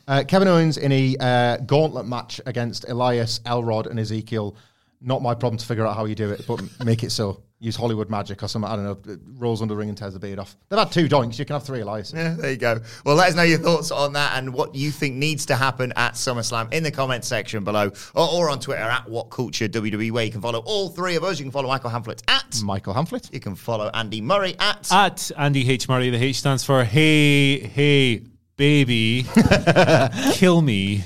Uh, 0.07 0.25
Kevin 0.27 0.49
Owens 0.49 0.79
in 0.79 0.93
a 0.93 1.17
uh, 1.19 1.57
gauntlet 1.59 2.07
match 2.07 2.41
against 2.47 2.89
Elias, 2.89 3.41
Elrod, 3.47 3.87
and 3.87 3.99
Ezekiel. 3.99 4.57
Not 5.01 5.23
my 5.23 5.35
problem 5.35 5.59
to 5.59 5.67
figure 5.67 5.87
out 5.87 5.97
how 5.97 6.05
you 6.05 6.15
do 6.15 6.31
it, 6.31 6.47
but 6.47 6.63
make 6.85 7.03
it 7.03 7.11
so. 7.11 7.43
Use 7.63 7.77
Hollywood 7.77 8.11
magic 8.11 8.43
or 8.43 8.49
something. 8.49 8.69
I 8.69 8.75
don't 8.75 8.85
know. 9.07 9.17
Rolls 9.39 9.63
under 9.63 9.73
the 9.75 9.79
ring 9.79 9.89
and 9.89 9.97
tears 9.97 10.15
the 10.15 10.19
beard 10.19 10.41
off. 10.41 10.57
They've 10.69 10.79
had 10.79 10.91
two 10.91 11.09
doinks. 11.09 11.39
You 11.39 11.45
can 11.45 11.55
have 11.55 11.63
three 11.63 11.81
Elias. 11.81 12.13
Yeah, 12.15 12.35
there 12.37 12.51
you 12.51 12.57
go. 12.57 12.81
Well, 13.05 13.15
let 13.15 13.29
us 13.29 13.37
know 13.37 13.45
your 13.45 13.59
thoughts 13.61 13.93
on 13.93 14.15
that 14.15 14.37
and 14.37 14.53
what 14.53 14.75
you 14.75 14.91
think 14.91 15.15
needs 15.15 15.47
to 15.47 15.55
happen 15.55 15.93
at 15.95 16.15
SummerSlam 16.15 16.73
in 16.75 16.83
the 16.83 16.91
comments 16.91 17.29
section 17.29 17.63
below 17.63 17.93
or, 18.17 18.29
or 18.29 18.51
on 18.51 18.59
Twitter 18.59 18.83
at 18.83 19.09
What 19.09 19.31
Culture 19.31 19.69
WWE, 19.69 20.11
where 20.11 20.25
you 20.25 20.33
can 20.33 20.41
follow 20.41 20.59
all 20.67 20.89
three 20.89 21.15
of 21.15 21.23
us. 21.23 21.39
You 21.39 21.45
can 21.45 21.53
follow 21.53 21.69
Michael 21.69 21.91
Hamflett 21.91 22.21
at. 22.27 22.61
Michael 22.65 22.95
Hamflett. 22.95 23.33
You 23.33 23.39
can 23.39 23.55
follow 23.55 23.91
Andy 23.95 24.21
Murray 24.21 24.57
at. 24.59 24.91
At 24.91 25.31
Andy 25.39 25.71
H. 25.71 25.89
Murray, 25.89 26.11
the 26.11 26.21
H 26.23 26.39
stands 26.41 26.65
for 26.65 26.83
Hey, 26.83 27.61
Hey, 27.61 28.23
Baby, 28.57 29.25
Kill 30.33 30.61
Me. 30.63 30.99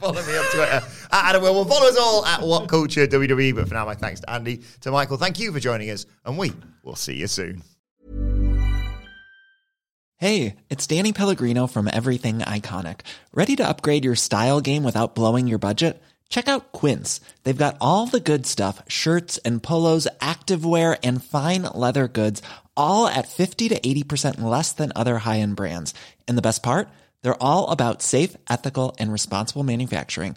follow 0.00 0.14
me 0.14 0.36
on 0.36 0.44
Twitter 0.52 0.82
at 1.14 1.26
Adam 1.26 1.42
Will. 1.42 1.54
Well, 1.54 1.64
follow 1.64 1.88
us 1.88 1.96
all 1.96 2.26
at 2.26 2.42
What 2.42 2.68
Culture 2.68 3.06
WWE. 3.06 3.54
But 3.54 3.68
for 3.68 3.74
now, 3.74 3.86
my 3.86 3.94
thanks 3.94 4.20
to 4.20 4.30
Andy, 4.30 4.62
to 4.80 4.90
Michael. 4.90 5.16
Thank 5.16 5.38
you 5.38 5.52
for 5.52 5.60
joining 5.60 5.90
us, 5.90 6.06
and 6.24 6.36
we 6.36 6.52
will 6.82 6.96
see 6.96 7.14
you 7.14 7.28
soon. 7.28 7.62
Hey, 10.16 10.56
it's 10.70 10.86
Danny 10.86 11.12
Pellegrino 11.12 11.66
from 11.66 11.88
Everything 11.92 12.38
Iconic. 12.38 13.00
Ready 13.32 13.56
to 13.56 13.68
upgrade 13.68 14.04
your 14.04 14.16
style 14.16 14.60
game 14.60 14.82
without 14.82 15.14
blowing 15.14 15.46
your 15.46 15.58
budget? 15.58 16.02
Check 16.28 16.48
out 16.48 16.72
Quince. 16.72 17.20
They've 17.42 17.56
got 17.56 17.76
all 17.80 18.06
the 18.06 18.20
good 18.20 18.46
stuff 18.46 18.82
shirts 18.88 19.38
and 19.38 19.62
polos, 19.62 20.08
activewear, 20.20 20.98
and 21.02 21.22
fine 21.22 21.62
leather 21.62 22.08
goods, 22.08 22.42
all 22.76 23.06
at 23.06 23.28
50 23.28 23.68
to 23.68 23.80
80% 23.80 24.40
less 24.40 24.72
than 24.72 24.92
other 24.96 25.18
high 25.18 25.40
end 25.40 25.56
brands. 25.56 25.94
And 26.26 26.38
the 26.38 26.42
best 26.42 26.62
part? 26.62 26.88
They're 27.22 27.42
all 27.42 27.70
about 27.70 28.02
safe, 28.02 28.36
ethical, 28.48 28.96
and 28.98 29.12
responsible 29.12 29.62
manufacturing. 29.62 30.36